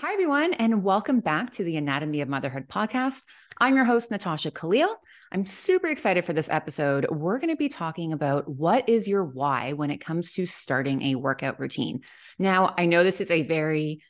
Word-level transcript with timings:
Hi, 0.00 0.12
everyone, 0.12 0.52
and 0.52 0.84
welcome 0.84 1.20
back 1.20 1.52
to 1.52 1.64
the 1.64 1.78
Anatomy 1.78 2.20
of 2.20 2.28
Motherhood 2.28 2.68
podcast. 2.68 3.22
I'm 3.56 3.76
your 3.76 3.86
host, 3.86 4.10
Natasha 4.10 4.50
Caleel. 4.50 4.94
I'm 5.32 5.46
super 5.46 5.86
excited 5.86 6.26
for 6.26 6.34
this 6.34 6.50
episode. 6.50 7.06
We're 7.10 7.38
going 7.38 7.54
to 7.54 7.56
be 7.56 7.70
talking 7.70 8.12
about 8.12 8.46
what 8.46 8.90
is 8.90 9.08
your 9.08 9.24
why 9.24 9.72
when 9.72 9.90
it 9.90 10.04
comes 10.04 10.34
to 10.34 10.44
starting 10.44 11.00
a 11.00 11.14
workout 11.14 11.58
routine. 11.58 12.02
Now, 12.38 12.74
I 12.76 12.84
know 12.84 13.04
this 13.04 13.22
is 13.22 13.30
a 13.30 13.40
very 13.40 14.02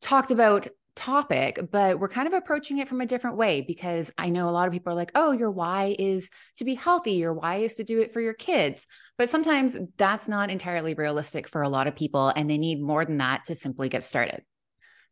talked 0.00 0.30
about 0.30 0.68
topic, 0.94 1.58
but 1.72 1.98
we're 1.98 2.08
kind 2.08 2.28
of 2.28 2.34
approaching 2.34 2.78
it 2.78 2.86
from 2.86 3.00
a 3.00 3.06
different 3.06 3.36
way 3.36 3.62
because 3.62 4.12
I 4.16 4.30
know 4.30 4.48
a 4.48 4.52
lot 4.52 4.68
of 4.68 4.72
people 4.72 4.92
are 4.92 4.96
like, 4.96 5.10
oh, 5.16 5.32
your 5.32 5.50
why 5.50 5.96
is 5.98 6.30
to 6.58 6.64
be 6.64 6.76
healthy, 6.76 7.14
your 7.14 7.34
why 7.34 7.56
is 7.56 7.74
to 7.74 7.84
do 7.84 8.00
it 8.00 8.12
for 8.12 8.20
your 8.20 8.34
kids. 8.34 8.86
But 9.18 9.28
sometimes 9.28 9.76
that's 9.96 10.28
not 10.28 10.50
entirely 10.50 10.94
realistic 10.94 11.48
for 11.48 11.62
a 11.62 11.68
lot 11.68 11.88
of 11.88 11.96
people, 11.96 12.28
and 12.28 12.48
they 12.48 12.58
need 12.58 12.80
more 12.80 13.04
than 13.04 13.16
that 13.16 13.46
to 13.46 13.56
simply 13.56 13.88
get 13.88 14.04
started. 14.04 14.44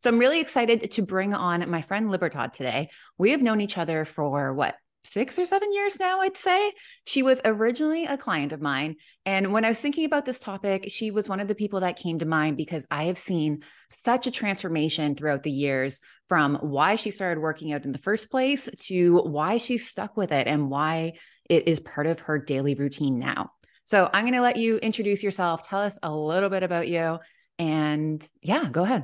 So 0.01 0.09
I'm 0.09 0.17
really 0.17 0.39
excited 0.39 0.89
to 0.91 1.01
bring 1.03 1.35
on 1.35 1.69
my 1.69 1.83
friend 1.83 2.09
Libertad 2.09 2.53
today. 2.53 2.89
We 3.19 3.31
have 3.31 3.43
known 3.43 3.61
each 3.61 3.77
other 3.77 4.03
for 4.03 4.51
what, 4.51 4.75
six 5.03 5.37
or 5.37 5.45
seven 5.45 5.71
years 5.71 5.99
now, 5.99 6.21
I'd 6.21 6.37
say. 6.37 6.71
She 7.05 7.21
was 7.21 7.39
originally 7.45 8.05
a 8.05 8.17
client 8.17 8.51
of 8.51 8.61
mine. 8.61 8.95
And 9.27 9.53
when 9.53 9.63
I 9.63 9.69
was 9.69 9.79
thinking 9.79 10.05
about 10.05 10.25
this 10.25 10.39
topic, 10.39 10.85
she 10.87 11.11
was 11.11 11.29
one 11.29 11.39
of 11.39 11.47
the 11.47 11.53
people 11.53 11.81
that 11.81 11.99
came 11.99 12.17
to 12.17 12.25
mind 12.25 12.57
because 12.57 12.87
I 12.89 13.03
have 13.05 13.17
seen 13.19 13.61
such 13.91 14.25
a 14.25 14.31
transformation 14.31 15.13
throughout 15.13 15.43
the 15.43 15.51
years 15.51 16.01
from 16.27 16.55
why 16.55 16.95
she 16.95 17.11
started 17.11 17.39
working 17.39 17.71
out 17.71 17.85
in 17.85 17.91
the 17.91 17.99
first 17.99 18.31
place 18.31 18.69
to 18.79 19.19
why 19.19 19.57
she's 19.57 19.87
stuck 19.87 20.17
with 20.17 20.31
it 20.31 20.47
and 20.47 20.71
why 20.71 21.13
it 21.47 21.67
is 21.67 21.79
part 21.79 22.07
of 22.07 22.21
her 22.21 22.39
daily 22.39 22.73
routine 22.73 23.19
now. 23.19 23.51
So 23.83 24.09
I'm 24.11 24.23
going 24.23 24.33
to 24.33 24.41
let 24.41 24.57
you 24.57 24.77
introduce 24.77 25.21
yourself, 25.21 25.67
tell 25.67 25.81
us 25.81 25.99
a 26.01 26.11
little 26.11 26.49
bit 26.49 26.63
about 26.63 26.87
you. 26.87 27.19
And 27.59 28.27
yeah, 28.41 28.67
go 28.71 28.83
ahead. 28.83 29.03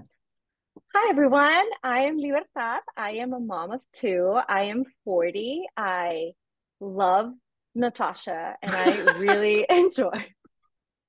Hi, 0.93 1.09
everyone. 1.09 1.65
I 1.83 2.01
am 2.01 2.17
Libertad. 2.17 2.81
I 2.95 3.11
am 3.11 3.33
a 3.33 3.39
mom 3.39 3.71
of 3.71 3.81
two. 3.93 4.37
I 4.47 4.63
am 4.63 4.83
40. 5.05 5.63
I 5.75 6.31
love 6.79 7.31
Natasha 7.73 8.55
and 8.61 8.71
I 8.71 9.19
really 9.19 9.65
enjoy, 9.69 10.25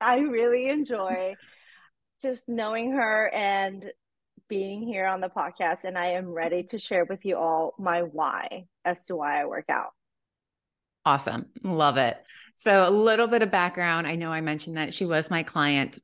I 0.00 0.20
really 0.20 0.68
enjoy 0.68 1.34
just 2.22 2.48
knowing 2.48 2.92
her 2.92 3.28
and 3.34 3.90
being 4.48 4.82
here 4.82 5.06
on 5.06 5.20
the 5.20 5.28
podcast. 5.28 5.84
And 5.84 5.98
I 5.98 6.12
am 6.12 6.28
ready 6.28 6.62
to 6.64 6.78
share 6.78 7.04
with 7.04 7.24
you 7.24 7.36
all 7.36 7.74
my 7.78 8.02
why 8.02 8.66
as 8.84 9.04
to 9.04 9.16
why 9.16 9.42
I 9.42 9.46
work 9.46 9.66
out. 9.68 9.90
Awesome. 11.04 11.46
Love 11.62 11.96
it. 11.96 12.16
So, 12.54 12.88
a 12.88 12.90
little 12.90 13.26
bit 13.26 13.42
of 13.42 13.50
background. 13.50 14.06
I 14.06 14.16
know 14.16 14.32
I 14.32 14.40
mentioned 14.40 14.76
that 14.76 14.94
she 14.94 15.04
was 15.04 15.30
my 15.30 15.42
client. 15.42 15.98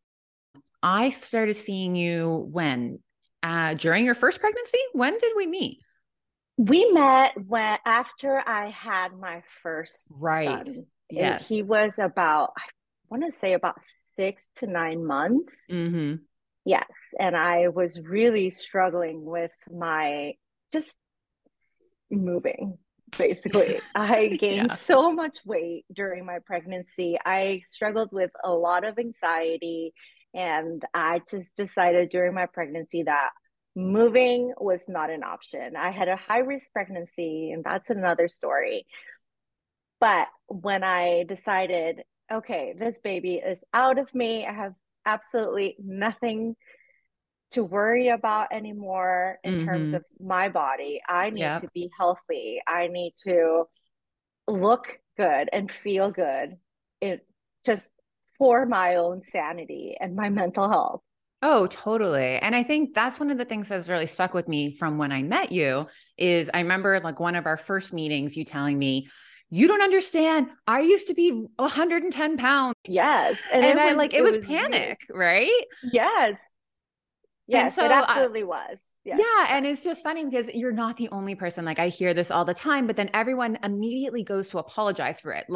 I 0.82 1.10
started 1.10 1.54
seeing 1.54 1.96
you 1.96 2.48
when 2.52 3.00
uh, 3.44 3.74
during 3.74 4.06
your 4.06 4.14
first 4.14 4.40
pregnancy. 4.40 4.78
When 4.92 5.18
did 5.18 5.32
we 5.36 5.46
meet? 5.46 5.80
We 6.56 6.90
met 6.92 7.32
when 7.46 7.78
after 7.84 8.42
I 8.46 8.70
had 8.70 9.12
my 9.18 9.42
first 9.62 10.08
right. 10.10 10.66
Son. 10.66 10.86
Yes, 11.10 11.46
he 11.46 11.62
was 11.62 11.98
about 11.98 12.52
I 12.56 12.62
want 13.10 13.24
to 13.30 13.38
say 13.38 13.52
about 13.52 13.76
six 14.16 14.48
to 14.56 14.66
nine 14.66 15.04
months. 15.04 15.54
Mm-hmm. 15.70 16.22
Yes, 16.64 16.90
and 17.20 17.36
I 17.36 17.68
was 17.68 18.00
really 18.00 18.48
struggling 18.48 19.24
with 19.24 19.52
my 19.70 20.34
just 20.72 20.96
moving. 22.10 22.78
Basically, 23.18 23.78
I 23.94 24.38
gained 24.40 24.70
yeah. 24.70 24.74
so 24.74 25.12
much 25.12 25.38
weight 25.44 25.84
during 25.92 26.24
my 26.24 26.38
pregnancy. 26.46 27.18
I 27.22 27.60
struggled 27.66 28.08
with 28.10 28.30
a 28.42 28.50
lot 28.50 28.86
of 28.86 28.98
anxiety 28.98 29.92
and 30.34 30.84
I 30.92 31.20
just 31.30 31.56
decided 31.56 32.10
during 32.10 32.34
my 32.34 32.46
pregnancy 32.46 33.04
that 33.04 33.30
moving 33.77 34.52
was 34.58 34.88
not 34.88 35.10
an 35.10 35.22
option. 35.22 35.77
I 35.77 35.90
had 35.90 36.08
a 36.08 36.16
high 36.16 36.40
risk 36.40 36.70
pregnancy, 36.72 37.52
and 37.52 37.64
that's 37.64 37.90
another 37.90 38.28
story. 38.28 38.86
But 40.00 40.28
when 40.48 40.84
I 40.84 41.24
decided, 41.28 42.02
okay, 42.33 42.74
this 42.78 42.96
baby 43.02 43.36
is 43.36 43.58
out 43.72 43.98
of 43.98 44.12
me, 44.14 44.46
I 44.46 44.52
have 44.52 44.74
absolutely 45.06 45.77
nothing 45.78 46.56
to 47.52 47.62
worry 47.62 48.08
about 48.08 48.48
anymore 48.52 49.39
in 49.45 49.55
mm-hmm. 49.55 49.66
terms 49.66 49.95
of 49.95 50.05
my 50.20 50.48
body. 50.48 51.01
I 51.08 51.30
need 51.30 51.40
yep. 51.40 51.61
to 51.61 51.68
be 51.72 51.90
healthy. 51.96 52.61
I 52.66 52.89
need 52.89 53.14
to 53.24 53.64
look 54.48 54.98
good 55.16 55.48
and 55.52 55.70
feel 55.70 56.11
good. 56.11 56.56
It 57.01 57.27
just 57.64 57.90
for 58.39 58.67
my 58.67 58.96
own 58.96 59.22
sanity 59.22 59.96
and 59.98 60.17
my 60.17 60.28
mental 60.28 60.68
health. 60.68 61.02
Oh, 61.42 61.67
totally. 61.67 62.36
And 62.39 62.55
I 62.56 62.62
think 62.62 62.95
that's 62.95 63.20
one 63.20 63.30
of 63.30 63.36
the 63.36 63.45
things 63.45 63.68
that's 63.68 63.89
really 63.89 64.06
stuck 64.06 64.33
with 64.33 64.48
me 64.48 64.74
from 64.74 64.96
when 64.96 65.12
I 65.12 65.22
met 65.22 65.52
you 65.52 65.86
is 66.17 66.50
I 66.55 66.61
remember 66.61 66.98
like 67.00 67.20
one 67.20 67.34
of 67.34 67.46
our 67.46 67.58
first 67.58 67.92
meetings, 67.92 68.36
you 68.36 68.45
telling 68.45 68.78
me, 68.78 69.08
you 69.50 69.68
don't 69.68 69.83
understand. 69.83 70.48
I 70.67 70.80
used 70.80 71.08
to 71.08 71.14
be 71.14 71.30
110 71.56 72.36
pounds. 72.39 72.74
Yes. 72.89 73.36
And, 73.52 73.64
and 73.64 73.78
I 73.78 73.89
was, 73.89 73.96
like, 73.96 74.14
it, 74.14 74.20
it 74.20 74.22
was, 74.22 74.39
was, 74.39 74.46
panic, 74.46 75.01
right? 75.11 75.64
Yes. 75.92 76.36
Yes, 77.46 77.74
so, 77.74 77.84
it 77.84 77.90
absolutely 77.90 78.42
uh, 78.42 78.46
was 78.46 78.78
yeah. 79.04 79.16
yeah. 79.18 79.46
And 79.50 79.66
it's 79.66 79.84
just 79.84 80.02
funny 80.02 80.24
because 80.24 80.48
you're 80.48 80.72
not 80.72 80.96
the 80.96 81.08
only 81.10 81.34
person. 81.34 81.64
Like 81.64 81.78
I 81.78 81.88
hear 81.88 82.14
this 82.14 82.30
all 82.30 82.44
the 82.44 82.54
time, 82.54 82.86
but 82.86 82.96
then 82.96 83.10
everyone 83.12 83.58
immediately 83.62 84.24
goes 84.24 84.48
to 84.50 84.58
apologize 84.58 85.20
for 85.20 85.32
it. 85.32 85.46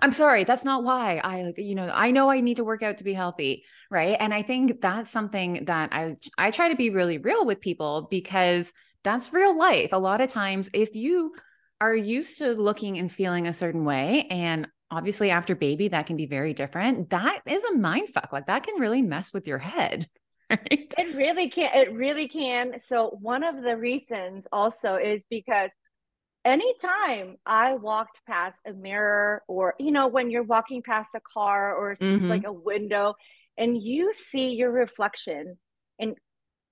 I'm 0.00 0.12
sorry. 0.12 0.44
That's 0.44 0.64
not 0.64 0.84
why 0.84 1.20
I, 1.22 1.52
you 1.58 1.74
know, 1.74 1.90
I 1.92 2.10
know 2.10 2.30
I 2.30 2.40
need 2.40 2.56
to 2.56 2.64
work 2.64 2.82
out 2.82 2.98
to 2.98 3.04
be 3.04 3.12
healthy. 3.12 3.64
Right. 3.90 4.16
And 4.18 4.32
I 4.32 4.42
think 4.42 4.80
that's 4.80 5.10
something 5.10 5.66
that 5.66 5.90
I, 5.92 6.16
I 6.38 6.50
try 6.50 6.68
to 6.68 6.76
be 6.76 6.90
really 6.90 7.18
real 7.18 7.44
with 7.44 7.60
people 7.60 8.08
because 8.10 8.72
that's 9.02 9.32
real 9.32 9.56
life. 9.56 9.90
A 9.92 9.98
lot 9.98 10.22
of 10.22 10.30
times, 10.30 10.70
if 10.72 10.94
you 10.94 11.34
are 11.80 11.94
used 11.94 12.38
to 12.38 12.52
looking 12.52 12.98
and 12.98 13.12
feeling 13.12 13.46
a 13.46 13.52
certain 13.52 13.84
way, 13.84 14.26
and 14.30 14.66
obviously 14.90 15.30
after 15.30 15.54
baby, 15.54 15.88
that 15.88 16.06
can 16.06 16.16
be 16.16 16.26
very 16.26 16.54
different, 16.54 17.10
that 17.10 17.40
is 17.46 17.64
a 17.64 17.76
mind 17.76 18.08
fuck. 18.08 18.32
Like 18.32 18.46
that 18.46 18.62
can 18.62 18.80
really 18.80 19.02
mess 19.02 19.32
with 19.32 19.46
your 19.46 19.58
head. 19.58 20.08
Right? 20.50 20.92
It 20.98 21.16
really 21.16 21.48
can. 21.48 21.70
It 21.74 21.92
really 21.92 22.28
can. 22.28 22.78
So 22.78 23.16
one 23.20 23.42
of 23.42 23.62
the 23.62 23.76
reasons 23.76 24.46
also 24.52 24.96
is 24.96 25.22
because 25.30 25.70
anytime 26.44 27.36
I 27.46 27.74
walked 27.74 28.20
past 28.26 28.60
a 28.66 28.72
mirror 28.72 29.42
or, 29.48 29.74
you 29.78 29.90
know, 29.90 30.06
when 30.08 30.30
you're 30.30 30.42
walking 30.42 30.82
past 30.82 31.10
a 31.14 31.20
car 31.20 31.74
or 31.74 31.94
mm-hmm. 31.94 32.28
like 32.28 32.44
a 32.44 32.52
window 32.52 33.14
and 33.56 33.80
you 33.80 34.12
see 34.12 34.54
your 34.54 34.70
reflection 34.70 35.56
and 35.98 36.16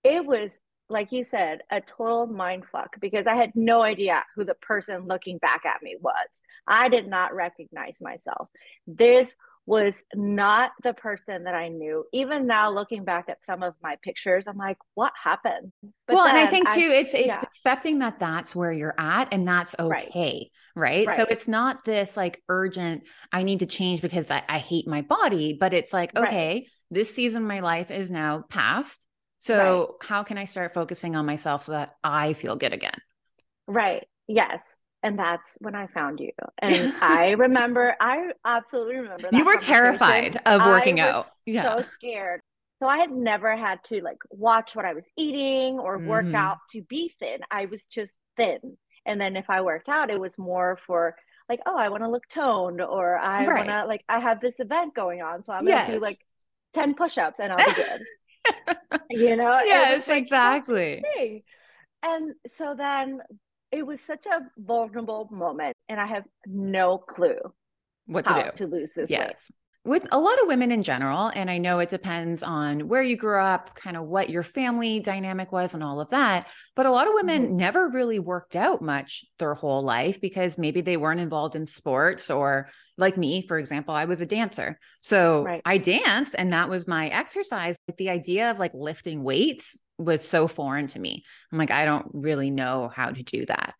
it 0.04 0.24
was 0.24 0.58
like 0.92 1.10
you 1.10 1.24
said, 1.24 1.62
a 1.70 1.80
total 1.80 2.26
mind 2.26 2.64
fuck 2.70 3.00
because 3.00 3.26
I 3.26 3.34
had 3.34 3.52
no 3.54 3.82
idea 3.82 4.22
who 4.36 4.44
the 4.44 4.54
person 4.54 5.06
looking 5.06 5.38
back 5.38 5.64
at 5.64 5.82
me 5.82 5.96
was. 6.00 6.14
I 6.66 6.88
did 6.88 7.08
not 7.08 7.34
recognize 7.34 7.98
myself. 8.00 8.48
This 8.86 9.34
was 9.64 9.94
not 10.14 10.72
the 10.82 10.92
person 10.92 11.44
that 11.44 11.54
I 11.54 11.68
knew. 11.68 12.04
Even 12.12 12.46
now, 12.46 12.70
looking 12.70 13.04
back 13.04 13.28
at 13.28 13.44
some 13.44 13.62
of 13.62 13.74
my 13.82 13.96
pictures, 14.02 14.44
I'm 14.46 14.56
like, 14.56 14.78
what 14.94 15.12
happened? 15.22 15.72
But 16.06 16.14
well, 16.16 16.26
and 16.26 16.36
I 16.36 16.46
think 16.46 16.68
too, 16.70 16.90
I, 16.90 16.96
it's 16.96 17.14
it's 17.14 17.26
yeah. 17.26 17.40
accepting 17.42 18.00
that 18.00 18.18
that's 18.18 18.56
where 18.56 18.72
you're 18.72 18.94
at, 18.98 19.28
and 19.32 19.46
that's 19.46 19.74
okay, 19.78 20.50
right? 20.74 21.06
right? 21.06 21.06
right? 21.06 21.16
So 21.16 21.24
it's 21.24 21.46
not 21.46 21.84
this 21.84 22.16
like 22.16 22.42
urgent. 22.48 23.04
I 23.32 23.44
need 23.44 23.60
to 23.60 23.66
change 23.66 24.02
because 24.02 24.30
I, 24.30 24.42
I 24.48 24.58
hate 24.58 24.88
my 24.88 25.02
body, 25.02 25.56
but 25.58 25.72
it's 25.72 25.92
like, 25.92 26.16
okay, 26.16 26.52
right. 26.54 26.66
this 26.90 27.14
season 27.14 27.42
of 27.42 27.48
my 27.48 27.60
life 27.60 27.90
is 27.90 28.10
now 28.10 28.44
past. 28.48 29.06
So 29.38 29.96
how 30.00 30.22
can 30.22 30.38
I 30.38 30.44
start 30.44 30.72
focusing 30.72 31.16
on 31.16 31.26
myself 31.26 31.64
so 31.64 31.72
that 31.72 31.94
I 32.04 32.32
feel 32.32 32.54
good 32.54 32.72
again? 32.72 32.98
Right. 33.66 34.06
Yes 34.28 34.81
and 35.02 35.18
that's 35.18 35.56
when 35.60 35.74
I 35.74 35.86
found 35.88 36.20
you. 36.20 36.30
And 36.58 36.92
I 37.02 37.32
remember, 37.32 37.96
I 38.00 38.32
absolutely 38.44 38.96
remember. 38.96 39.28
you 39.32 39.44
were 39.44 39.56
terrified 39.56 40.40
of 40.46 40.64
working 40.64 41.00
out. 41.00 41.26
Yeah. 41.44 41.78
So 41.78 41.84
scared. 41.94 42.40
So 42.80 42.88
I 42.88 42.98
had 42.98 43.10
never 43.10 43.56
had 43.56 43.82
to 43.84 44.00
like 44.02 44.18
watch 44.30 44.74
what 44.74 44.84
I 44.84 44.92
was 44.92 45.08
eating 45.16 45.78
or 45.78 45.98
work 45.98 46.24
mm-hmm. 46.24 46.34
out 46.34 46.58
to 46.70 46.82
be 46.82 47.12
thin. 47.20 47.38
I 47.50 47.66
was 47.66 47.82
just 47.90 48.16
thin. 48.36 48.76
And 49.06 49.20
then 49.20 49.36
if 49.36 49.48
I 49.48 49.60
worked 49.62 49.88
out, 49.88 50.10
it 50.10 50.20
was 50.20 50.36
more 50.38 50.78
for 50.86 51.14
like, 51.48 51.60
oh, 51.66 51.76
I 51.76 51.88
want 51.88 52.02
to 52.02 52.08
look 52.08 52.26
toned 52.28 52.80
or 52.80 53.16
I 53.16 53.46
right. 53.46 53.66
want 53.66 53.68
to 53.68 53.86
like, 53.86 54.04
I 54.08 54.20
have 54.20 54.40
this 54.40 54.54
event 54.58 54.94
going 54.94 55.22
on. 55.22 55.42
So 55.42 55.52
I'm 55.52 55.64
going 55.64 55.86
to 55.86 55.92
do 55.92 56.00
like 56.00 56.18
10 56.74 56.94
push 56.94 57.18
ups 57.18 57.40
and 57.40 57.52
I'll 57.52 57.58
be 57.58 57.72
good. 57.72 58.98
you 59.10 59.36
know? 59.36 59.60
Yes, 59.64 60.08
like, 60.08 60.22
exactly. 60.22 61.04
And 62.02 62.34
so 62.48 62.74
then 62.76 63.20
it 63.72 63.86
was 63.86 64.00
such 64.00 64.26
a 64.26 64.40
vulnerable 64.58 65.28
moment 65.32 65.74
and 65.88 65.98
I 65.98 66.06
have 66.06 66.24
no 66.46 66.98
clue 66.98 67.38
what 68.06 68.26
to 68.26 68.52
do 68.56 68.66
to 68.66 68.76
lose 68.76 68.92
this 68.94 69.10
yes. 69.10 69.28
weight. 69.28 69.36
With 69.84 70.06
a 70.12 70.18
lot 70.18 70.40
of 70.40 70.46
women 70.46 70.70
in 70.70 70.84
general, 70.84 71.32
and 71.34 71.50
I 71.50 71.58
know 71.58 71.80
it 71.80 71.88
depends 71.88 72.44
on 72.44 72.86
where 72.86 73.02
you 73.02 73.16
grew 73.16 73.40
up, 73.40 73.74
kind 73.74 73.96
of 73.96 74.04
what 74.04 74.30
your 74.30 74.44
family 74.44 75.00
dynamic 75.00 75.50
was, 75.50 75.74
and 75.74 75.82
all 75.82 76.00
of 76.00 76.10
that. 76.10 76.52
But 76.76 76.86
a 76.86 76.92
lot 76.92 77.08
of 77.08 77.14
women 77.14 77.46
mm-hmm. 77.46 77.56
never 77.56 77.88
really 77.88 78.20
worked 78.20 78.54
out 78.54 78.80
much 78.80 79.24
their 79.40 79.54
whole 79.54 79.82
life 79.82 80.20
because 80.20 80.56
maybe 80.56 80.82
they 80.82 80.96
weren't 80.96 81.18
involved 81.18 81.56
in 81.56 81.66
sports, 81.66 82.30
or 82.30 82.68
like 82.96 83.16
me, 83.16 83.44
for 83.44 83.58
example, 83.58 83.92
I 83.92 84.04
was 84.04 84.20
a 84.20 84.26
dancer. 84.26 84.78
So 85.00 85.42
right. 85.42 85.62
I 85.64 85.78
danced, 85.78 86.36
and 86.38 86.52
that 86.52 86.68
was 86.68 86.86
my 86.86 87.08
exercise. 87.08 87.74
But 87.88 87.96
the 87.96 88.10
idea 88.10 88.52
of 88.52 88.60
like 88.60 88.74
lifting 88.74 89.24
weights 89.24 89.80
was 89.98 90.26
so 90.26 90.48
foreign 90.48 90.88
to 90.88 90.98
me. 90.98 91.24
I'm 91.50 91.58
like, 91.58 91.70
I 91.70 91.84
don't 91.84 92.06
really 92.12 92.50
know 92.50 92.90
how 92.94 93.10
to 93.10 93.22
do 93.22 93.46
that. 93.46 93.74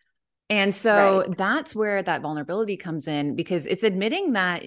And 0.51 0.75
so 0.75 1.21
right. 1.21 1.37
that's 1.37 1.75
where 1.75 2.03
that 2.03 2.21
vulnerability 2.21 2.77
comes 2.77 3.09
in 3.09 3.37
because 3.37 3.67
it's 3.67 3.83
admitting 3.83 4.35
that 4.35 4.65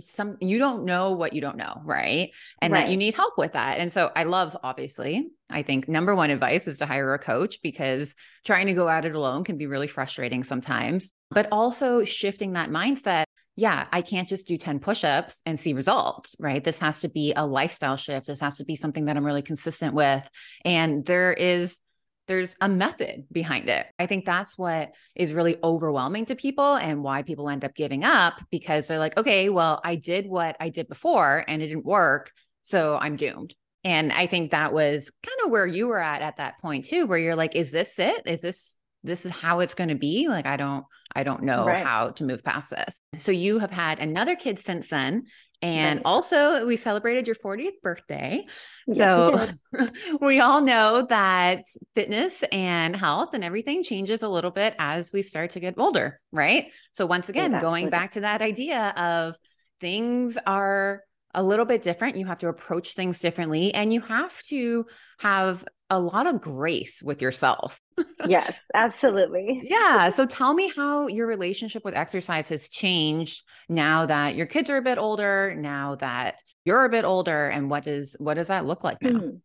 some 0.00 0.36
you 0.40 0.58
don't 0.58 0.84
know 0.84 1.12
what 1.12 1.32
you 1.32 1.40
don't 1.40 1.56
know, 1.56 1.80
right? 1.84 2.30
And 2.60 2.72
right. 2.72 2.82
that 2.84 2.90
you 2.90 2.96
need 2.96 3.14
help 3.14 3.38
with 3.38 3.52
that. 3.52 3.78
And 3.78 3.92
so 3.92 4.10
I 4.16 4.24
love 4.24 4.56
obviously, 4.62 5.28
I 5.50 5.62
think 5.62 5.88
number 5.88 6.14
one 6.14 6.30
advice 6.30 6.66
is 6.66 6.78
to 6.78 6.86
hire 6.86 7.12
a 7.14 7.18
coach 7.18 7.60
because 7.62 8.14
trying 8.44 8.66
to 8.66 8.74
go 8.74 8.88
at 8.88 9.04
it 9.04 9.14
alone 9.14 9.44
can 9.44 9.58
be 9.58 9.66
really 9.66 9.88
frustrating 9.88 10.44
sometimes. 10.44 11.12
But 11.30 11.48
also 11.52 12.04
shifting 12.04 12.54
that 12.54 12.70
mindset 12.70 13.25
yeah, 13.56 13.86
I 13.90 14.02
can't 14.02 14.28
just 14.28 14.46
do 14.46 14.58
10 14.58 14.80
push 14.80 15.02
ups 15.02 15.40
and 15.46 15.58
see 15.58 15.72
results, 15.72 16.36
right? 16.38 16.62
This 16.62 16.78
has 16.80 17.00
to 17.00 17.08
be 17.08 17.32
a 17.34 17.46
lifestyle 17.46 17.96
shift. 17.96 18.26
This 18.26 18.40
has 18.40 18.58
to 18.58 18.66
be 18.66 18.76
something 18.76 19.06
that 19.06 19.16
I'm 19.16 19.24
really 19.24 19.42
consistent 19.42 19.94
with. 19.94 20.28
And 20.64 21.04
there 21.06 21.32
is, 21.32 21.80
there's 22.28 22.54
a 22.60 22.68
method 22.68 23.24
behind 23.32 23.70
it. 23.70 23.86
I 23.98 24.04
think 24.04 24.26
that's 24.26 24.58
what 24.58 24.90
is 25.14 25.32
really 25.32 25.56
overwhelming 25.64 26.26
to 26.26 26.34
people 26.34 26.74
and 26.74 27.02
why 27.02 27.22
people 27.22 27.48
end 27.48 27.64
up 27.64 27.74
giving 27.74 28.04
up 28.04 28.34
because 28.50 28.88
they're 28.88 28.98
like, 28.98 29.16
okay, 29.16 29.48
well, 29.48 29.80
I 29.82 29.96
did 29.96 30.26
what 30.26 30.56
I 30.60 30.68
did 30.68 30.86
before 30.86 31.42
and 31.48 31.62
it 31.62 31.68
didn't 31.68 31.86
work. 31.86 32.32
So 32.60 32.98
I'm 33.00 33.16
doomed. 33.16 33.54
And 33.84 34.12
I 34.12 34.26
think 34.26 34.50
that 34.50 34.74
was 34.74 35.10
kind 35.22 35.38
of 35.44 35.50
where 35.50 35.66
you 35.66 35.88
were 35.88 36.00
at 36.00 36.20
at 36.20 36.38
that 36.38 36.60
point 36.60 36.86
too, 36.86 37.06
where 37.06 37.18
you're 37.18 37.36
like, 37.36 37.54
is 37.56 37.70
this 37.70 37.98
it? 37.98 38.26
Is 38.26 38.42
this 38.42 38.75
this 39.06 39.24
is 39.24 39.32
how 39.32 39.60
it's 39.60 39.74
going 39.74 39.88
to 39.88 39.94
be 39.94 40.28
like 40.28 40.46
i 40.46 40.56
don't 40.56 40.84
i 41.14 41.22
don't 41.22 41.42
know 41.42 41.64
right. 41.64 41.84
how 41.84 42.10
to 42.10 42.24
move 42.24 42.42
past 42.42 42.70
this 42.70 43.00
so 43.16 43.32
you 43.32 43.58
have 43.58 43.70
had 43.70 43.98
another 43.98 44.36
kid 44.36 44.58
since 44.58 44.88
then 44.88 45.24
and 45.62 46.00
right. 46.00 46.06
also 46.06 46.66
we 46.66 46.76
celebrated 46.76 47.26
your 47.26 47.36
40th 47.36 47.80
birthday 47.82 48.44
yes, 48.86 48.98
so 48.98 49.48
we 50.20 50.40
all 50.40 50.60
know 50.60 51.06
that 51.08 51.64
fitness 51.94 52.44
and 52.52 52.94
health 52.94 53.30
and 53.32 53.42
everything 53.42 53.82
changes 53.82 54.22
a 54.22 54.28
little 54.28 54.50
bit 54.50 54.74
as 54.78 55.12
we 55.12 55.22
start 55.22 55.52
to 55.52 55.60
get 55.60 55.78
older 55.78 56.20
right 56.32 56.72
so 56.92 57.06
once 57.06 57.28
again 57.28 57.52
yeah, 57.52 57.60
going 57.60 57.88
back 57.88 58.10
to 58.12 58.20
that 58.20 58.42
idea 58.42 58.92
of 58.96 59.36
things 59.80 60.38
are 60.46 61.02
a 61.36 61.42
little 61.42 61.66
bit 61.66 61.82
different. 61.82 62.16
You 62.16 62.26
have 62.26 62.38
to 62.38 62.48
approach 62.48 62.94
things 62.94 63.18
differently 63.18 63.72
and 63.74 63.92
you 63.92 64.00
have 64.00 64.42
to 64.44 64.86
have 65.18 65.64
a 65.90 65.98
lot 65.98 66.26
of 66.26 66.40
grace 66.40 67.02
with 67.02 67.22
yourself. 67.22 67.80
yes, 68.26 68.60
absolutely. 68.74 69.62
yeah. 69.64 70.10
So 70.10 70.26
tell 70.26 70.52
me 70.54 70.72
how 70.74 71.06
your 71.06 71.26
relationship 71.26 71.84
with 71.84 71.94
exercise 71.94 72.48
has 72.48 72.68
changed 72.68 73.44
now 73.68 74.06
that 74.06 74.34
your 74.34 74.46
kids 74.46 74.70
are 74.70 74.76
a 74.76 74.82
bit 74.82 74.98
older, 74.98 75.54
now 75.56 75.96
that 75.96 76.40
you're 76.64 76.84
a 76.84 76.90
bit 76.90 77.04
older, 77.04 77.46
and 77.46 77.70
what 77.70 77.84
does 77.84 78.16
what 78.18 78.34
does 78.34 78.48
that 78.48 78.66
look 78.66 78.82
like 78.84 79.00
now? 79.02 79.10
Mm. 79.10 79.40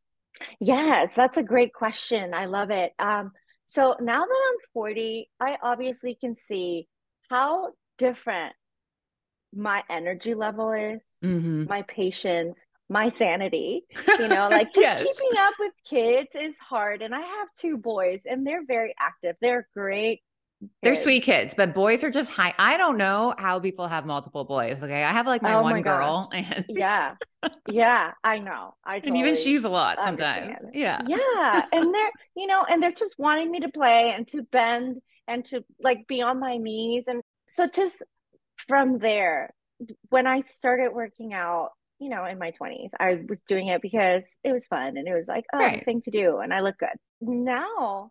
Yes, 0.59 1.11
that's 1.15 1.37
a 1.37 1.43
great 1.43 1.73
question. 1.73 2.33
I 2.33 2.45
love 2.45 2.71
it. 2.71 2.93
Um, 2.97 3.31
so 3.65 3.95
now 3.99 4.19
that 4.19 4.41
I'm 4.49 4.57
40, 4.73 5.29
I 5.39 5.57
obviously 5.61 6.17
can 6.19 6.35
see 6.35 6.87
how 7.29 7.69
different 7.97 8.53
my 9.53 9.83
energy 9.89 10.33
level 10.33 10.71
is, 10.71 10.99
mm-hmm. 11.23 11.65
my 11.65 11.83
patience, 11.83 12.65
my 12.91 13.09
sanity. 13.09 13.83
You 14.19 14.27
know, 14.27 14.49
like 14.49 14.67
just 14.75 14.81
yes. 14.81 14.99
keeping 15.01 15.39
up 15.39 15.53
with 15.59 15.71
kids 15.85 16.29
is 16.35 16.57
hard. 16.59 17.01
And 17.01 17.15
I 17.15 17.21
have 17.21 17.47
two 17.57 17.77
boys 17.77 18.23
and 18.29 18.45
they're 18.45 18.65
very 18.65 18.93
active. 18.99 19.37
They're 19.41 19.67
great. 19.73 20.21
Kids. 20.59 20.71
They're 20.83 20.95
sweet 20.95 21.23
kids, 21.23 21.55
but 21.55 21.73
boys 21.73 22.03
are 22.03 22.11
just 22.11 22.29
high. 22.29 22.53
I 22.59 22.77
don't 22.77 22.97
know 22.97 23.33
how 23.39 23.59
people 23.59 23.87
have 23.87 24.05
multiple 24.05 24.43
boys. 24.43 24.83
Okay. 24.83 25.03
I 25.03 25.11
have 25.11 25.25
like 25.25 25.41
my 25.41 25.55
oh 25.55 25.63
one 25.63 25.73
my 25.73 25.81
girl. 25.81 26.29
And 26.33 26.65
yeah. 26.69 27.15
Yeah. 27.67 28.11
I 28.23 28.37
know. 28.37 28.75
I 28.83 28.99
totally 28.99 29.19
and 29.21 29.27
even 29.27 29.41
she's 29.41 29.63
a 29.63 29.69
lot 29.69 29.97
sometimes. 30.03 30.59
Yeah. 30.71 31.01
Yeah. 31.07 31.65
And 31.71 31.91
they're, 31.95 32.11
you 32.35 32.45
know, 32.45 32.63
and 32.69 32.83
they're 32.83 32.91
just 32.91 33.17
wanting 33.17 33.49
me 33.49 33.61
to 33.61 33.69
play 33.69 34.11
and 34.11 34.27
to 34.27 34.43
bend 34.43 35.01
and 35.27 35.43
to 35.45 35.63
like 35.81 36.07
be 36.07 36.21
on 36.21 36.39
my 36.39 36.57
knees. 36.57 37.07
And 37.07 37.23
so 37.47 37.67
just 37.67 38.03
from 38.67 38.99
there, 38.99 39.49
when 40.09 40.27
I 40.27 40.41
started 40.41 40.91
working 40.93 41.33
out, 41.33 41.71
you 42.01 42.09
know, 42.09 42.25
in 42.25 42.39
my 42.39 42.51
20s, 42.51 42.89
I 42.99 43.19
was 43.29 43.39
doing 43.47 43.67
it 43.67 43.79
because 43.79 44.25
it 44.43 44.51
was 44.51 44.65
fun 44.65 44.97
and 44.97 45.07
it 45.07 45.13
was 45.13 45.27
like, 45.27 45.45
oh, 45.53 45.59
right. 45.59 45.85
thing 45.85 46.01
to 46.01 46.11
do. 46.11 46.39
And 46.39 46.51
I 46.51 46.61
look 46.61 46.79
good. 46.79 46.89
Now, 47.21 48.09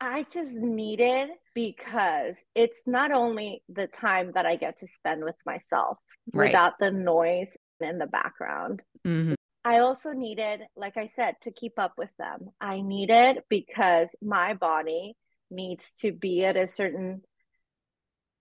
I 0.00 0.24
just 0.32 0.52
need 0.52 1.00
it 1.00 1.28
because 1.56 2.36
it's 2.54 2.82
not 2.86 3.10
only 3.10 3.64
the 3.68 3.88
time 3.88 4.30
that 4.34 4.46
I 4.46 4.54
get 4.54 4.78
to 4.78 4.86
spend 4.86 5.24
with 5.24 5.34
myself 5.44 5.98
right. 6.32 6.50
without 6.50 6.78
the 6.78 6.92
noise 6.92 7.50
in 7.80 7.98
the 7.98 8.06
background. 8.06 8.80
Mm-hmm. 9.04 9.34
I 9.64 9.80
also 9.80 10.12
needed, 10.12 10.60
like 10.76 10.96
I 10.96 11.08
said, 11.08 11.34
to 11.42 11.50
keep 11.50 11.80
up 11.80 11.94
with 11.98 12.10
them. 12.16 12.50
I 12.60 12.80
needed 12.80 13.38
because 13.50 14.14
my 14.22 14.54
body 14.54 15.16
needs 15.50 15.94
to 16.02 16.12
be 16.12 16.44
at 16.44 16.56
a 16.56 16.68
certain 16.68 17.22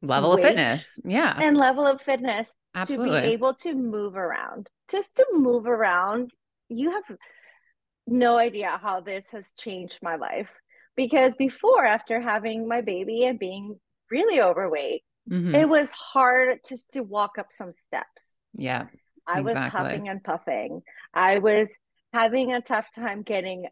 level 0.06 0.34
of 0.34 0.42
fitness. 0.42 1.00
Yeah. 1.04 1.38
And 1.40 1.58
level 1.58 1.88
of 1.88 2.02
fitness 2.02 2.54
Absolutely. 2.74 3.22
to 3.22 3.22
be 3.22 3.34
able 3.34 3.54
to 3.56 3.74
move 3.74 4.16
around. 4.16 4.70
Just 4.90 5.16
to 5.16 5.26
move 5.34 5.66
around, 5.66 6.32
you 6.70 6.92
have 6.92 7.18
no 8.08 8.38
idea 8.38 8.80
how 8.82 9.02
this 9.02 9.28
has 9.32 9.46
changed 9.58 10.00
my 10.02 10.16
life. 10.16 10.50
Because 10.96 11.36
before, 11.36 11.86
after 11.86 12.22
having 12.22 12.68
my 12.68 12.82
baby 12.82 13.26
and 13.26 13.38
being 13.38 13.80
really 14.10 14.42
overweight, 14.42 15.04
mm-hmm. 15.30 15.54
it 15.54 15.68
was 15.68 15.92
hard 15.92 16.60
just 16.68 16.92
to 16.94 17.02
walk 17.02 17.38
up 17.38 17.48
some 17.52 17.74
steps. 17.88 18.36
Yeah. 18.54 18.86
I 19.28 19.40
exactly. 19.40 19.44
was 19.44 19.56
huffing 19.56 20.08
and 20.08 20.24
puffing. 20.24 20.82
I 21.14 21.40
was 21.40 21.68
having 22.14 22.54
a 22.54 22.62
tough 22.62 22.86
time 22.96 23.24
getting 23.24 23.66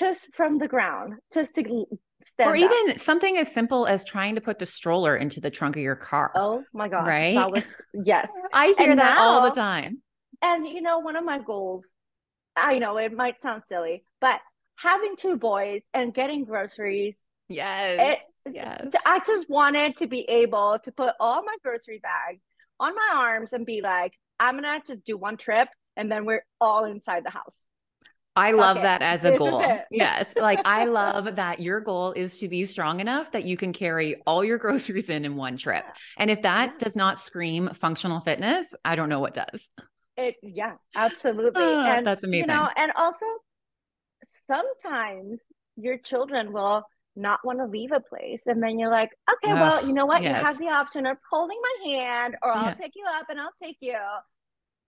just 0.00 0.28
from 0.34 0.58
the 0.58 0.66
ground, 0.66 1.14
just 1.32 1.54
to 1.56 1.86
or 2.38 2.56
even 2.56 2.90
up. 2.90 2.98
something 2.98 3.36
as 3.36 3.52
simple 3.52 3.86
as 3.86 4.04
trying 4.04 4.34
to 4.34 4.40
put 4.40 4.58
the 4.58 4.66
stroller 4.66 5.16
into 5.16 5.40
the 5.40 5.50
trunk 5.50 5.76
of 5.76 5.82
your 5.82 5.96
car. 5.96 6.32
Oh 6.34 6.64
my 6.72 6.88
gosh. 6.88 7.06
Right. 7.06 7.34
That 7.34 7.52
was, 7.52 7.80
yes. 8.04 8.30
I 8.52 8.74
hear 8.78 8.90
and 8.90 8.98
that 8.98 9.16
now, 9.16 9.28
all 9.28 9.42
the 9.42 9.54
time. 9.54 10.02
And, 10.42 10.66
you 10.66 10.80
know, 10.80 10.98
one 10.98 11.16
of 11.16 11.24
my 11.24 11.38
goals, 11.38 11.86
I 12.56 12.78
know 12.78 12.96
it 12.96 13.12
might 13.12 13.40
sound 13.40 13.62
silly, 13.66 14.04
but 14.20 14.40
having 14.76 15.16
two 15.16 15.36
boys 15.36 15.82
and 15.94 16.12
getting 16.12 16.44
groceries. 16.44 17.26
Yes. 17.48 18.18
It, 18.46 18.54
yes. 18.54 18.88
I 19.04 19.20
just 19.20 19.48
wanted 19.48 19.98
to 19.98 20.06
be 20.06 20.22
able 20.22 20.78
to 20.82 20.92
put 20.92 21.14
all 21.20 21.42
my 21.42 21.56
grocery 21.62 22.00
bags 22.02 22.42
on 22.78 22.94
my 22.94 23.10
arms 23.14 23.52
and 23.52 23.66
be 23.66 23.82
like, 23.82 24.14
I'm 24.38 24.60
going 24.60 24.80
to 24.80 24.94
just 24.94 25.04
do 25.04 25.16
one 25.16 25.36
trip 25.36 25.68
and 25.96 26.10
then 26.10 26.24
we're 26.24 26.44
all 26.60 26.86
inside 26.86 27.24
the 27.24 27.30
house. 27.30 27.56
I 28.40 28.52
love 28.52 28.78
okay, 28.78 28.84
that 28.84 29.02
as 29.02 29.26
a 29.26 29.36
goal. 29.36 29.62
yes. 29.90 30.26
Like 30.34 30.62
I 30.64 30.84
love 30.86 31.36
that 31.36 31.60
your 31.60 31.80
goal 31.80 32.12
is 32.12 32.38
to 32.38 32.48
be 32.48 32.64
strong 32.64 33.00
enough 33.00 33.32
that 33.32 33.44
you 33.44 33.58
can 33.58 33.74
carry 33.74 34.16
all 34.26 34.42
your 34.42 34.56
groceries 34.64 35.10
in 35.10 35.26
in 35.26 35.36
one 35.36 35.58
trip. 35.58 35.84
And 36.16 36.30
if 36.30 36.40
that 36.42 36.78
does 36.78 36.96
not 36.96 37.18
scream 37.18 37.68
functional 37.74 38.20
fitness, 38.20 38.74
I 38.82 38.96
don't 38.96 39.10
know 39.10 39.20
what 39.20 39.34
does. 39.34 39.68
It 40.16 40.36
yeah, 40.42 40.76
absolutely. 40.96 41.62
Oh, 41.62 41.84
and 41.84 42.06
that's 42.06 42.24
amazing. 42.24 42.48
You 42.48 42.56
know, 42.56 42.68
and 42.76 42.92
also 42.96 43.26
sometimes 44.26 45.40
your 45.76 45.98
children 45.98 46.52
will 46.52 46.86
not 47.16 47.40
want 47.44 47.58
to 47.58 47.66
leave 47.66 47.92
a 47.92 48.00
place 48.00 48.46
and 48.46 48.62
then 48.62 48.78
you're 48.78 48.90
like, 48.90 49.10
okay, 49.34 49.52
well, 49.52 49.86
you 49.86 49.92
know 49.92 50.06
what? 50.06 50.22
Yes. 50.22 50.38
You 50.38 50.46
have 50.46 50.58
the 50.58 50.68
option 50.68 51.04
of 51.04 51.18
holding 51.30 51.58
my 51.60 51.90
hand 51.90 52.36
or 52.42 52.52
I'll 52.52 52.64
yeah. 52.66 52.74
pick 52.74 52.92
you 52.94 53.04
up 53.06 53.26
and 53.28 53.38
I'll 53.38 53.52
take 53.62 53.76
you 53.80 53.98